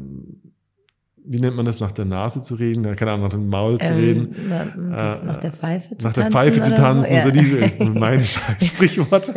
[1.26, 3.96] wie nennt man das, nach der Nase zu reden, keine Ahnung, nach dem Maul zu
[3.96, 4.36] reden.
[4.38, 7.32] Ähm, na, Äh, nach der Pfeife zu nach der tanzen Pfeife zu tanzen, so, Ja.
[7.34, 9.34] diese meine scheiß Sprichworte.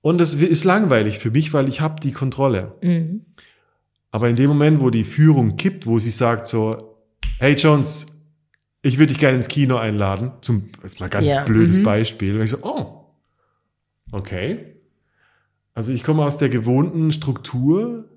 [0.00, 2.74] Und es ist langweilig für mich, weil ich habe die Kontrolle.
[2.82, 3.26] Mhm.
[4.10, 6.76] Aber in dem Moment, wo die Führung kippt, wo sie sagt so,
[7.38, 8.30] hey Jones,
[8.82, 11.84] ich würde dich gerne ins Kino einladen, zum jetzt mal ganz Ja, blödes mhm.
[11.84, 13.04] Beispiel, und ich so, oh,
[14.10, 14.74] okay.
[15.74, 18.08] Also ich komme aus der gewohnten Struktur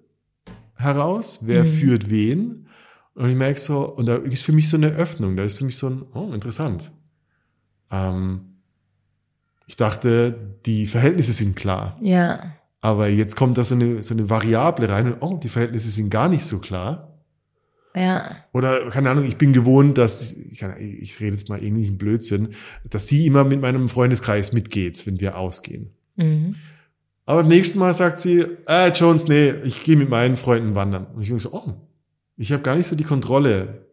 [0.76, 1.68] heraus, wer Mhm.
[1.68, 2.68] führt wen.
[3.14, 5.66] Und ich merke so, und da ist für mich so eine Öffnung, da ist für
[5.66, 6.92] mich so ein, oh, interessant.
[7.92, 8.42] Ähm,
[9.68, 11.98] ich dachte, die Verhältnisse sind klar.
[12.02, 12.52] Ja,
[12.82, 16.10] Aber jetzt kommt da so eine, so eine Variable rein und oh, die Verhältnisse sind
[16.10, 17.14] gar nicht so klar.
[17.96, 21.98] ja, Oder, keine Ahnung, ich bin gewohnt, dass, ich, ich rede jetzt mal irgendwie einen
[21.98, 22.54] Blödsinn,
[22.90, 25.92] dass sie immer mit meinem Freundeskreis mitgeht, wenn wir ausgehen.
[26.18, 26.56] mhm.
[27.26, 31.08] Aber beim nächsten Mal sagt sie, äh, Jones, nee, ich gehe mit meinen Freunden wandern.
[31.16, 31.74] Und ich denke so, oh,
[32.38, 33.86] ich habe gar nicht so die Kontrolle.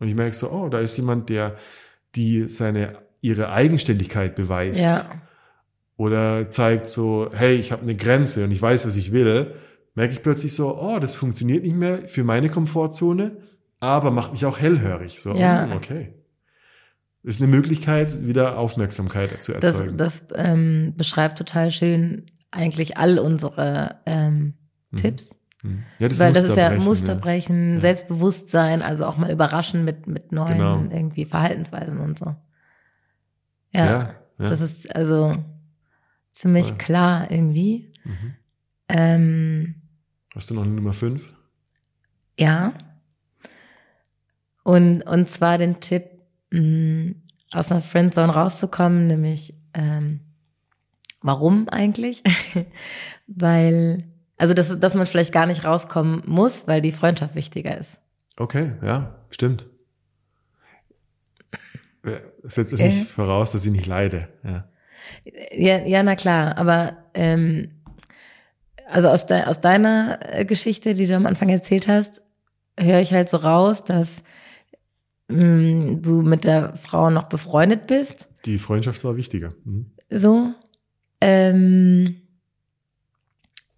[0.00, 1.56] Und ich merke so, oh, da ist jemand, der
[2.14, 4.80] die seine ihre Eigenständigkeit beweist.
[4.82, 5.04] ja,
[5.96, 9.54] oder zeigt so, hey, ich habe eine Grenze und ich weiß, was ich will,
[9.94, 13.36] merke ich plötzlich so, oh, das funktioniert nicht mehr für meine Komfortzone,
[13.80, 15.20] aber macht mich auch hellhörig.
[15.20, 15.64] So, Ja.
[15.66, 16.14] hm, okay.
[17.24, 19.96] Ist eine Möglichkeit, wieder Aufmerksamkeit zu das, erzeugen.
[19.96, 24.54] das ähm, beschreibt total schön eigentlich all unsere ähm,
[24.90, 24.96] Mhm.
[24.98, 25.34] Tipps.
[25.62, 25.82] Hm.
[25.98, 27.80] Ja, das Weil das ist ja Musterbrechen, Ja.
[27.80, 30.80] Selbstbewusstsein, also auch mal überraschen mit, mit neuen Genau.
[30.82, 32.36] irgendwie Verhaltensweisen und so.
[33.72, 34.50] Ja, Ja, ja.
[34.50, 35.36] das ist also
[36.30, 36.78] ziemlich Voll.
[36.78, 37.90] klar irgendwie.
[38.04, 38.34] Mhm.
[38.88, 39.74] Ähm,
[40.36, 41.32] Hast du noch eine Nummer fünf?
[42.38, 42.74] ja.
[44.64, 46.04] Und, und zwar den Tipp,
[46.54, 47.14] mh,
[47.52, 50.20] aus einer Friendzone rauszukommen, nämlich ähm,
[51.22, 52.22] warum eigentlich?
[53.26, 54.04] weil,
[54.36, 57.98] also dass, dass man vielleicht gar nicht rauskommen muss, weil die Freundschaft wichtiger ist.
[58.36, 59.68] Okay, ja, stimmt.
[62.42, 62.88] Das setzt Äh.
[62.88, 64.28] nicht voraus, dass ich nicht leide.
[64.44, 64.68] Ja.
[65.52, 67.70] Ja, ja, na klar, aber ähm,
[68.88, 72.22] also aus, de aus deiner äh, Geschichte, die du am Anfang erzählt hast,
[72.78, 74.22] höre ich halt so raus, dass
[75.28, 79.50] mh, du mit der Frau noch befreundet bist, Die Freundschaft war wichtiger.
[79.64, 79.86] Mhm.
[80.10, 80.52] so.
[81.20, 82.16] Ähm,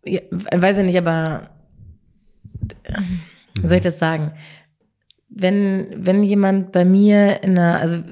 [0.04, 1.50] ja, weiß ich nicht, aber
[3.60, 4.32] wie soll ich das sagen?
[5.28, 8.02] Wenn, wenn jemand bei mir in einer, also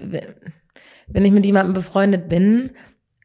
[1.08, 2.70] wenn ich mit jemandem befreundet bin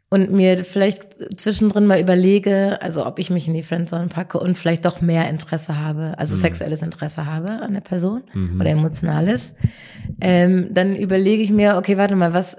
[0.10, 4.58] und mir vielleicht zwischendrin mal überlege, also ob ich mich in die Friendzone packe und
[4.58, 6.40] vielleicht doch mehr Interesse habe, also Mhm.
[6.40, 8.60] sexuelles Interesse habe an der Person Mhm.
[8.60, 9.54] oder emotionales,
[10.22, 12.58] ähm, dann überlege ich mir, okay, warte mal, was,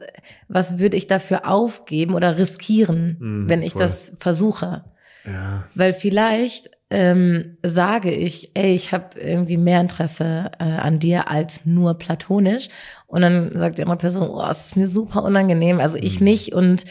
[0.49, 3.83] was würde ich dafür aufgeben oder riskieren, Mhm, wenn ich voll.
[3.83, 4.85] das versuche?
[5.27, 5.65] Ja.
[5.75, 11.65] Weil vielleicht ähm, sage ich, ey, ich habe irgendwie mehr Interesse äh, an dir als
[11.65, 12.69] nur platonisch.
[13.07, 16.25] Und dann sagt die andere Person, oh, es ist mir super unangenehm, also ich Mhm.
[16.25, 16.85] nicht und,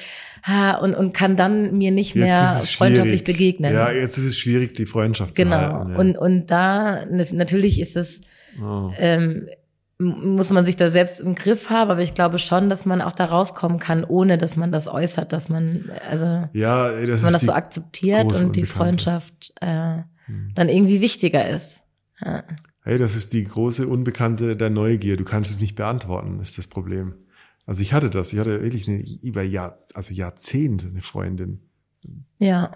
[0.81, 3.23] und, und kann dann mir nicht Jetzt mehr freundschaftlich schwierig.
[3.23, 3.73] begegnen.
[3.73, 5.55] Ja, jetzt ist es schwierig, die Freundschaft zu genau.
[5.57, 5.91] halten.
[5.91, 5.97] Ja.
[5.97, 8.21] Und, und da, nat- natürlich ist es,
[8.61, 8.91] oh.
[8.97, 9.47] ähm,
[9.97, 13.11] muss man sich da selbst im Griff haben, aber ich glaube schon, dass man auch
[13.11, 17.33] da rauskommen kann, ohne dass man das äußert, dass man, also, Ja, das dass man
[17.33, 18.65] das so akzeptiert und die Unbekannte.
[18.65, 20.51] Freundschaft äh, Hm.
[20.55, 21.81] dann irgendwie wichtiger ist.
[22.23, 22.43] Ja.
[22.83, 25.17] hey, das ist die große Unbekannte der Neugier.
[25.17, 27.15] Du kannst es nicht beantworten, ist das Problem.
[27.69, 28.33] Also ich hatte das.
[28.33, 31.59] Ich hatte wirklich eine, über Jahr, also Jahrzehnte eine Freundin
[32.39, 32.71] Ja,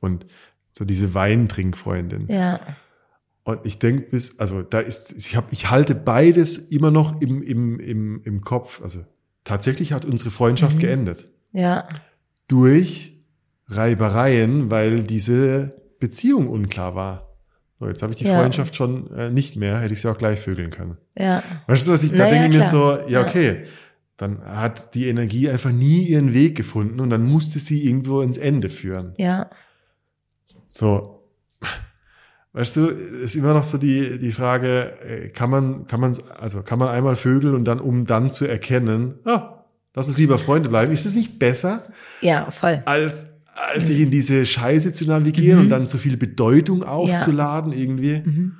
[0.00, 0.24] und
[0.72, 2.28] so diese Weintrinkfreundin.
[2.28, 2.58] ja,
[3.44, 7.42] Und ich denke bis, also da ist, ich habe, ich halte beides immer noch im,
[7.42, 8.80] im, im, im Kopf.
[8.82, 9.00] Also
[9.44, 10.80] tatsächlich hat unsere Freundschaft Mhm.
[10.80, 11.28] geendet.
[11.52, 11.86] ja,
[12.48, 13.20] Durch
[13.66, 17.36] Reibereien, weil diese Beziehung unklar war.
[17.80, 18.38] So, jetzt habe ich die Ja.
[18.38, 20.96] Freundschaft schon äh, nicht mehr, hätte ich sie auch gleich vögeln können.
[21.16, 21.42] Ja.
[21.66, 23.66] Weißt du, was ich, da Naja, denke ich mir so, ja, okay,
[24.18, 28.36] dann hat die Energie einfach nie ihren Weg gefunden und dann musste sie irgendwo ins
[28.36, 29.14] Ende führen.
[29.16, 29.48] Ja.
[30.68, 31.22] So,
[32.52, 36.62] weißt du, ist immer noch so die, die Frage, äh, kann man, kann man, also
[36.62, 39.64] kann man einmal vögeln und dann, um dann zu erkennen, ah,
[39.94, 41.86] lass uns lieber Freunde bleiben, ist es nicht besser,
[42.20, 42.82] Ja, voll.
[42.86, 43.26] als,
[43.72, 45.64] als sich in diese Scheiße zu navigieren Mhm.
[45.64, 48.22] und dann so viel Bedeutung aufzuladen irgendwie?
[48.24, 48.52] Mhm.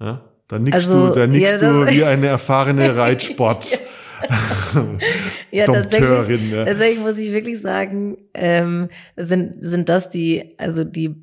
[0.00, 0.24] Ja?
[0.48, 3.78] Dann nickst Also, du, dann nickst ja, du wie eine erfahrene Reitsport.
[5.50, 11.14] Ja, tatsächlich, tatsächlich muss ich wirklich sagen, ähm, sind, sind das die, also die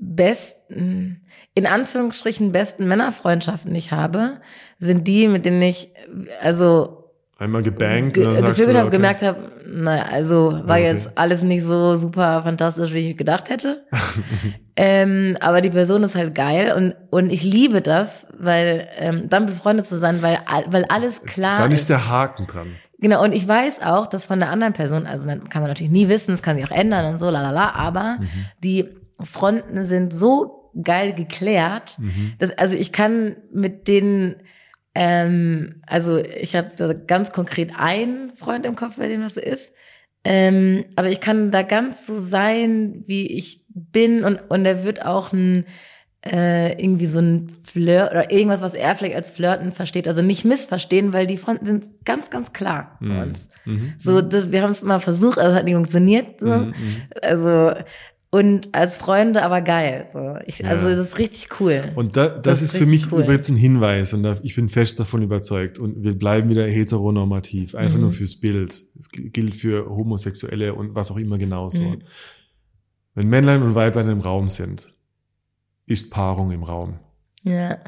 [0.00, 1.22] besten,
[1.54, 4.40] in Anführungsstrichen besten Männerfreundschaften, die ich habe,
[4.78, 5.92] sind die, mit denen ich,
[6.40, 6.99] also
[7.40, 8.96] Einmal gebankt ge und dann gefühlt habe, okay.
[8.96, 10.84] gemerkt habe, naja, also war Okay.
[10.84, 13.84] jetzt alles nicht so super fantastisch, wie ich gedacht hätte.
[14.76, 19.46] ähm, aber die Person ist halt geil und, und ich liebe das, weil ähm, dann
[19.46, 21.80] befreundet zu sein, weil, weil alles klar Dann ist.
[21.82, 22.76] ist der Haken dran.
[22.98, 25.90] Genau, und ich weiß auch, dass von der anderen Person, also dann kann man natürlich
[25.92, 28.28] nie wissen, es kann sich auch ändern und so, lalala, aber Mhm.
[28.62, 28.88] die
[29.22, 32.34] Fronten sind so geil geklärt, Mhm.
[32.38, 34.36] dass, also ich kann mit denen,
[34.94, 39.40] ähm, also ich habe da ganz konkret einen Freund im Kopf, bei dem das so
[39.40, 39.74] ist,
[40.24, 45.04] ähm, aber ich kann da ganz so sein, wie ich bin und, und er wird
[45.04, 45.64] auch ein,
[46.26, 50.44] äh, irgendwie so ein Flirt oder irgendwas, was er vielleicht als Flirten versteht, also nicht
[50.44, 53.22] missverstehen, weil die Fronten sind ganz, ganz klar bei Mhm.
[53.22, 53.48] uns.
[53.64, 53.94] Mhm.
[53.96, 56.40] So, das, wir haben es mal versucht, also es hat nicht funktioniert.
[56.40, 56.46] So.
[56.46, 56.66] Mhm.
[56.66, 56.74] Mhm.
[57.22, 57.72] Also,
[58.30, 60.08] und als Freunde aber geil.
[60.12, 60.36] So.
[60.46, 60.68] Ich, Ja.
[60.70, 61.90] Also, das ist richtig cool.
[61.96, 63.22] Und da, das, Das ist ist für mich cool.
[63.22, 67.74] übrigens ein Hinweis und da, ich bin fest davon überzeugt und wir bleiben wieder heteronormativ,
[67.74, 68.02] einfach Mhm.
[68.02, 68.84] nur fürs Bild.
[68.98, 71.82] Es gilt für Homosexuelle und was auch immer genauso.
[71.82, 72.02] Mhm.
[73.14, 74.92] Wenn Männlein und Weiblein im Raum sind,
[75.86, 76.98] ist Paarung im Raum.
[77.42, 77.78] ja.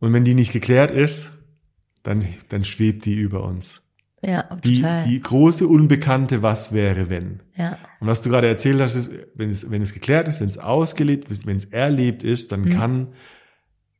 [0.00, 1.30] Und wenn die nicht geklärt ist,
[2.02, 3.82] dann, dann schwebt die über uns.
[4.22, 5.04] Ja, Die, total.
[5.04, 7.40] die große Unbekannte, was wäre, wenn.
[7.56, 7.78] ja.
[8.00, 10.58] Und was du gerade erzählt hast, ist, wenn es, wenn es geklärt ist, wenn es
[10.58, 12.70] ausgelebt ist, wenn es erlebt ist, dann Mhm.
[12.70, 13.08] kann,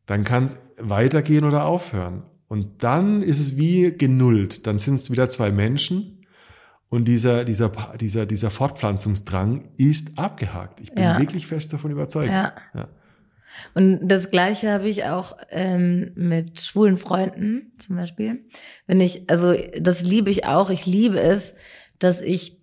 [0.06, 2.22] dann kann es weitergehen oder aufhören.
[2.48, 4.66] Und dann ist es wie genullt.
[4.66, 6.26] Dann sind es wieder zwei Menschen
[6.88, 10.80] und dieser, dieser, dieser, dieser Fortpflanzungsdrang ist abgehakt.
[10.80, 11.18] Ich bin Ja.
[11.18, 12.28] wirklich fest davon überzeugt.
[12.32, 12.52] Ja.
[12.74, 12.88] Ja.
[13.74, 18.40] Und das Gleiche habe ich auch ähm, mit schwulen Freunden zum Beispiel.
[18.86, 20.70] Wenn ich, also das liebe ich auch.
[20.70, 21.54] Ich liebe es,
[21.98, 22.58] dass ich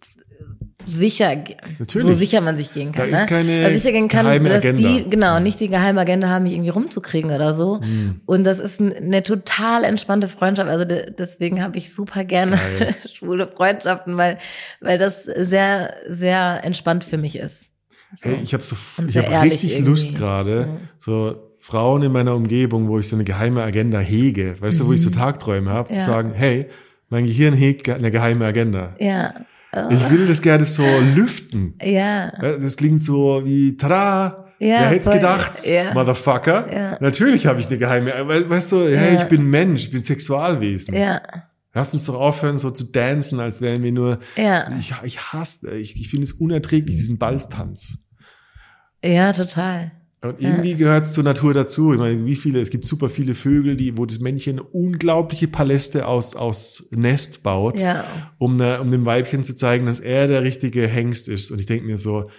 [0.86, 1.36] sicher,
[1.80, 2.08] Natürlich.
[2.08, 3.10] so sicher man sich gehen kann.
[3.12, 3.28] Da ist ne?
[3.28, 4.88] keine dass sicher gehen kann, geheime dass Agenda.
[4.90, 7.82] die, genau, nicht die geheime Agenda haben, mich irgendwie rumzukriegen oder so.
[7.82, 8.22] Hm.
[8.26, 10.70] Und das ist ein- eine total entspannte Freundschaft.
[10.70, 12.58] Also de deswegen habe ich super gerne
[13.14, 14.38] schwule Freundschaften, weil,
[14.80, 17.68] weil das sehr, sehr entspannt für mich ist.
[18.16, 18.30] So.
[18.30, 19.90] Hey, ich habe so, Und ich habe richtig irgendwie.
[19.92, 20.78] Lust gerade, Mhm.
[20.98, 24.94] so Frauen in meiner Umgebung, wo ich so eine geheime Agenda hege, weißt du, wo
[24.94, 26.00] ich so Tagträume habe, zu Mhm.
[26.00, 26.06] Ja.
[26.06, 26.68] sagen, hey,
[27.10, 28.96] mein Gehirn hegt eine geheime Agenda.
[29.00, 29.34] ja.
[29.74, 29.80] Oh.
[29.90, 30.84] Ich will das gerne so
[31.14, 31.74] lüften.
[31.84, 32.32] ja.
[32.42, 35.94] Das klingt so wie, tada, Ja, wer hätte gedacht, Ja.
[35.94, 36.74] Motherfucker.
[36.74, 36.98] Ja.
[37.02, 39.22] Natürlich habe ich eine geheime, we- weißt du, hey, Ja.
[39.22, 40.96] ich bin Mensch, ich bin Sexualwesen.
[40.96, 41.22] Ja.
[41.78, 44.76] Lass uns doch aufhören, so zu dancen, als wären wir nur, Ja.
[44.80, 48.00] ich, ich hasse, ich, ich finde es unerträglich, diesen Balztanz.
[49.06, 49.92] Ja, total.
[50.24, 51.94] Und irgendwie gehört es zur Natur dazu.
[51.94, 56.08] Ich meine, wie viele, es gibt super viele Vögel, die, wo das Männchen unglaubliche Paläste
[56.08, 58.06] aus, aus Nest baut, Ja.
[58.40, 61.52] um, ne, um dem Weibchen zu zeigen, dass er der richtige Hengst ist.
[61.52, 62.32] Und ich denke mir so,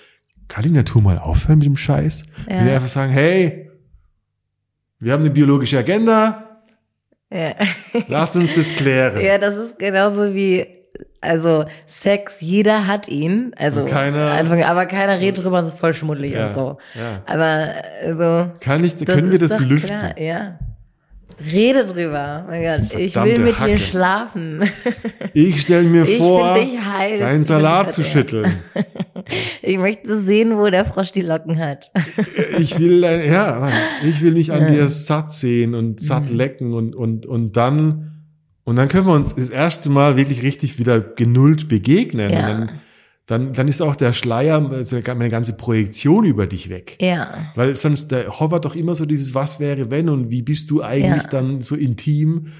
[0.48, 2.24] kann die Natur mal aufhören mit dem Scheiß?
[2.48, 2.56] Ja.
[2.58, 3.70] Wenn wir einfach sagen, hey,
[4.98, 6.47] wir haben eine biologische Agenda,
[7.30, 7.54] Ja.
[8.08, 9.20] lass uns das klären.
[9.20, 10.66] ja, das ist genauso wie,
[11.20, 13.52] also Sex, jeder hat ihn.
[13.56, 16.78] Also Und keiner- Anfang, aber keiner redet drüber, es ist voll schmuddelig Ja, und so.
[16.94, 17.22] ja.
[17.26, 18.50] Aber also.
[18.60, 19.88] Kann ich, können wir das lüften?
[19.88, 20.58] Klar, ja.
[21.40, 22.44] Rede drüber.
[22.48, 23.70] Mein Gott, ich will Verdammte mit Hacke.
[23.72, 24.62] dir schlafen.
[25.34, 27.20] Ich stelle mir Ich vor, heiß.
[27.20, 28.52] deinen Salat zu schütteln.
[29.60, 31.90] Ich möchte sehen, wo der Frosch die Locken hat.
[32.58, 33.70] Ich will, ja,
[34.02, 34.68] ich will mich an Ja.
[34.70, 38.22] dir satt sehen und satt lecken und, und, und dann,
[38.64, 42.32] und dann können wir uns das erste Mal wirklich richtig wieder genullt begegnen.
[42.32, 42.66] Ja.
[43.28, 46.96] Dann, dann ist auch der Schleier, also meine ganze Projektion über dich weg.
[46.98, 47.52] Ja.
[47.54, 50.82] Weil sonst, da hovert doch immer so dieses Was wäre wenn und wie bist du
[50.82, 51.28] eigentlich Ja.
[51.28, 52.54] dann so intim.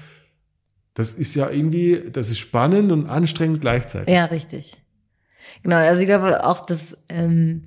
[0.93, 4.13] Das ist ja irgendwie, das ist spannend und anstrengend gleichzeitig.
[4.13, 4.73] Ja, richtig.
[5.63, 7.63] Genau, also ich glaube auch, dass ähm,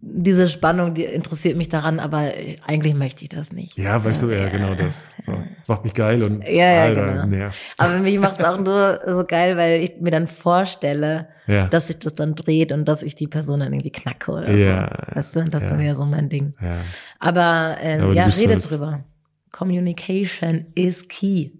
[0.00, 2.32] diese Spannung, die interessiert mich daran, aber
[2.66, 3.76] eigentlich möchte ich das nicht.
[3.76, 5.12] Ja, weißt du, ja, genau das.
[5.24, 5.32] So,
[5.66, 7.26] macht mich geil und Ja, ja, Alter, genau.
[7.26, 7.74] nervt.
[7.76, 11.66] Aber mich macht es auch nur so geil, weil ich mir dann vorstelle, Ja.
[11.68, 14.88] dass sich das dann dreht und dass ich die Person dann irgendwie knacke oder Ja,
[15.10, 15.16] so.
[15.16, 15.78] Weißt du, das ja.
[15.78, 16.54] wäre so mein Ding.
[16.60, 16.76] Ja.
[17.18, 19.04] Aber, ähm, Aber ja, redet halt- drüber.
[19.50, 21.50] Communication is key.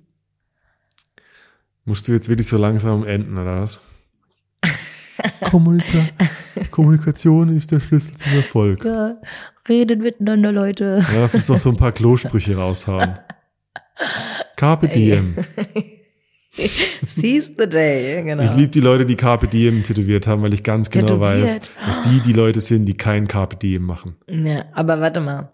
[1.84, 3.80] Musst du jetzt wirklich so langsam enden, oder was?
[5.50, 5.98] Kommunika
[6.70, 8.84] Kommunikation ist der Schlüssel zum Erfolg.
[8.84, 9.16] Ja,
[9.68, 11.04] redet miteinander, Leute.
[11.12, 13.18] Ja, lass uns doch so ein paar Klosprüche raushauen.
[14.56, 15.36] Carpe diem.
[17.06, 18.42] Seize the day, genau.
[18.44, 21.70] Ich liebe die Leute, die Carpe diem tätowiert haben, weil ich ganz genau weiß, Tätowiert.
[21.86, 24.16] dass die die Leute sind, die kein Carpe diem machen.
[24.28, 25.52] Ja, aber warte mal.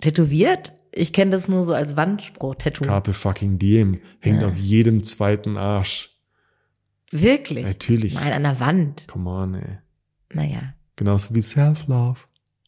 [0.00, 0.72] Tätowiert?
[0.92, 2.84] Ich kenne das nur so als Wandspruch, Tattoo.
[2.84, 4.48] Carpe fucking diem hängt Ja.
[4.48, 6.10] auf jedem zweiten Arsch.
[7.10, 7.64] Wirklich?
[7.64, 8.14] Natürlich.
[8.14, 9.04] Nein, an der Wand.
[9.08, 9.78] Come on, ey.
[10.32, 10.74] Naja.
[10.96, 12.20] Genauso wie Self-Love.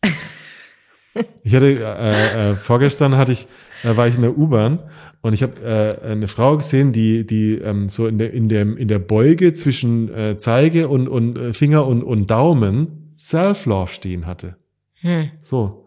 [1.44, 3.46] ich hatte, äh, äh, vorgestern hatte ich,
[3.84, 4.80] äh, war ich in der U-Bahn
[5.20, 5.60] und ich habe
[6.02, 9.52] äh, eine Frau gesehen, die, die ähm, so in der, in der, in der Beuge
[9.52, 14.56] zwischen äh, Zeige und, und äh, Finger und, und Daumen Self-Love stehen hatte.
[15.00, 15.30] Hm.
[15.40, 15.86] So.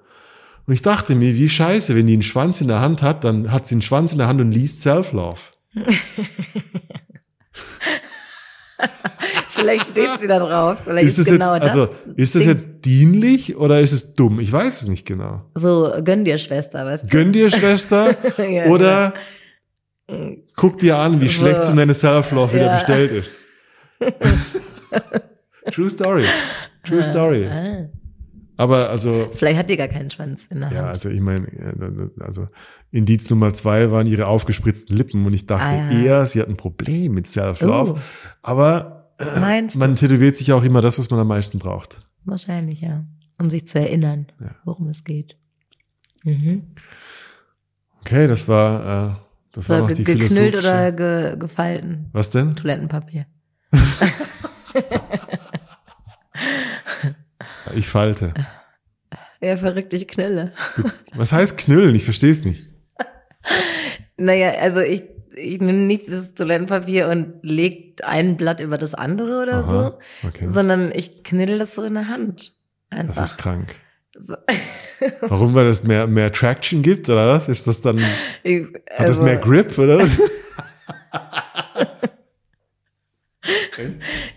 [0.65, 3.51] Und ich dachte mir, wie scheiße, wenn die einen Schwanz in der Hand hat, dann
[3.51, 5.39] hat sie einen Schwanz in der Hand und liest Self-Love.
[9.49, 10.77] Vielleicht steht sie da drauf.
[10.83, 12.07] Vielleicht Ist ist, das genau jetzt, also, das.
[12.15, 12.51] ist das Ding.
[12.51, 14.39] jetzt dienlich oder ist es dumm?
[14.39, 15.43] Ich weiß es nicht genau.
[15.55, 17.07] So, gönn dir, Schwester, weißt du?
[17.07, 18.15] Gönn dir, Schwester,
[18.49, 19.13] Ja, oder
[20.55, 21.71] guck dir an, wie schlecht So.
[21.71, 22.73] so deine Self-Love wieder Ja.
[22.73, 23.37] bestellt ist.
[25.71, 26.25] True Story.
[26.83, 27.47] True Story.
[28.57, 30.87] Aber also, Vielleicht hat die gar keinen Schwanz in der ja, Hand.
[30.89, 32.47] also ich meine, äh, also
[32.91, 35.99] Indiz Nummer zwei waren ihre aufgespritzten Lippen und ich dachte Ah, ja.
[36.01, 37.93] eher, sie hat ein Problem mit Self-Love.
[37.93, 37.99] Uh.
[38.41, 41.99] Aber äh, man tätowiert sich auch immer das, was man am meisten braucht.
[42.23, 43.03] Wahrscheinlich, ja.
[43.39, 44.55] Um sich zu erinnern, Ja.
[44.63, 45.35] worum es geht.
[46.23, 46.63] Mhm.
[48.01, 49.15] Okay, das war, äh,
[49.51, 52.09] das war So, noch ge die geknüllt oder ge gefalten?
[52.13, 52.55] Was denn?
[52.55, 53.25] Toilettenpapier.
[57.73, 58.33] Ich falte.
[59.41, 60.53] Ja, verrückt, ich knülle.
[61.13, 61.95] Was heißt knüllen?
[61.95, 62.63] Ich verstehe es nicht.
[64.17, 65.03] Naja, also ich,
[65.35, 70.45] ich nehme nicht das Toilettenpapier und leg ein Blatt über das andere oder Aha, okay.
[70.47, 72.53] so, sondern ich kniddel das so in der Hand.
[72.89, 73.23] Das Einfach.
[73.23, 73.75] ist krank.
[74.17, 74.35] So.
[75.21, 77.49] Warum, weil es mehr, mehr Traction gibt, oder was?
[77.49, 78.01] Ist das dann,
[78.43, 80.17] Ich, hat das also, mehr Grip, oder was?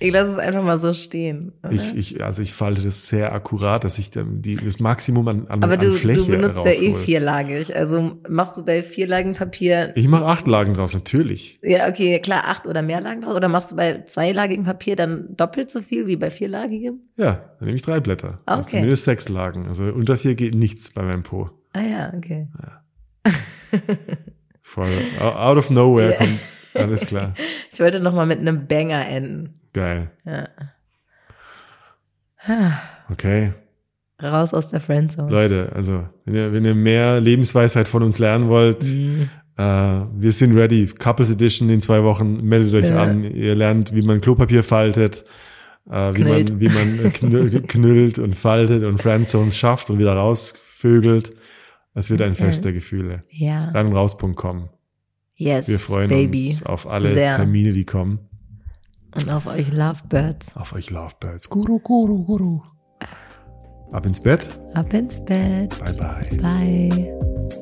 [0.00, 1.52] Ich lasse es einfach mal so stehen.
[1.62, 1.72] Oder?
[1.72, 5.46] Ich, ich, also ich falte das sehr akkurat, dass ich dann die, das Maximum an,
[5.48, 7.02] an, Aber an du, Fläche du benutzt ja eh raushol.
[7.02, 7.74] vierlagig.
[7.76, 11.58] Also machst du bei vierlagigen Papier, Ich mache acht Lagen draus, natürlich.
[11.62, 13.36] ja okay, klar, acht oder mehr Lagen draus.
[13.36, 17.00] Oder machst du bei zweilagigem Papier dann doppelt so viel wie bei vierlagigem?
[17.16, 18.40] Ja, dann nehme ich drei Blätter.
[18.46, 18.76] Ah, ist okay.
[18.78, 19.66] zumindest sechs Lagen.
[19.66, 21.50] Also unter vier geht nichts bei meinem Po.
[21.72, 22.48] Ah ja, okay.
[24.62, 24.90] Voll.
[25.20, 26.16] Out of nowhere Ja.
[26.18, 26.38] kommt.
[26.78, 27.34] Alles klar.
[27.72, 29.54] Ich wollte noch mal mit einem Banger enden.
[29.72, 30.10] Geil.
[30.24, 30.48] Ja.
[33.10, 33.52] Okay.
[34.22, 35.30] Raus aus der Friendzone.
[35.30, 39.28] Leute, also, wenn ihr, wenn ihr mehr Lebensweisheit von uns lernen wollt, Mhm.
[39.56, 39.62] Äh,
[40.16, 40.86] wir sind ready.
[40.86, 42.44] Couples Edition in zwei Wochen.
[42.44, 43.02] Meldet euch Ja.
[43.02, 43.24] an.
[43.24, 45.24] Ihr lernt, wie man Klopapier faltet,
[45.90, 51.32] äh, wie man, wie man knüllt, knüllt und faltet und Friendzones schafft und wieder rausvögelt.
[51.94, 53.24] Es wird ein Fest der Gefühle.
[53.30, 53.70] Ja.
[53.70, 54.68] Und raus.com.
[55.38, 56.48] Yes, Wir freuen Baby.
[56.50, 57.30] uns auf alle Sehr.
[57.30, 58.18] Termine, die kommen.
[59.14, 60.56] Und auf euch Lovebirds.
[60.56, 61.48] Auf euch Lovebirds.
[61.48, 62.60] Guru, Guru, Guru.
[63.92, 64.48] Ab ins Bett.
[64.74, 65.70] Ab ins Bett.
[65.78, 66.36] Bye, bye.
[66.38, 67.58] Bye.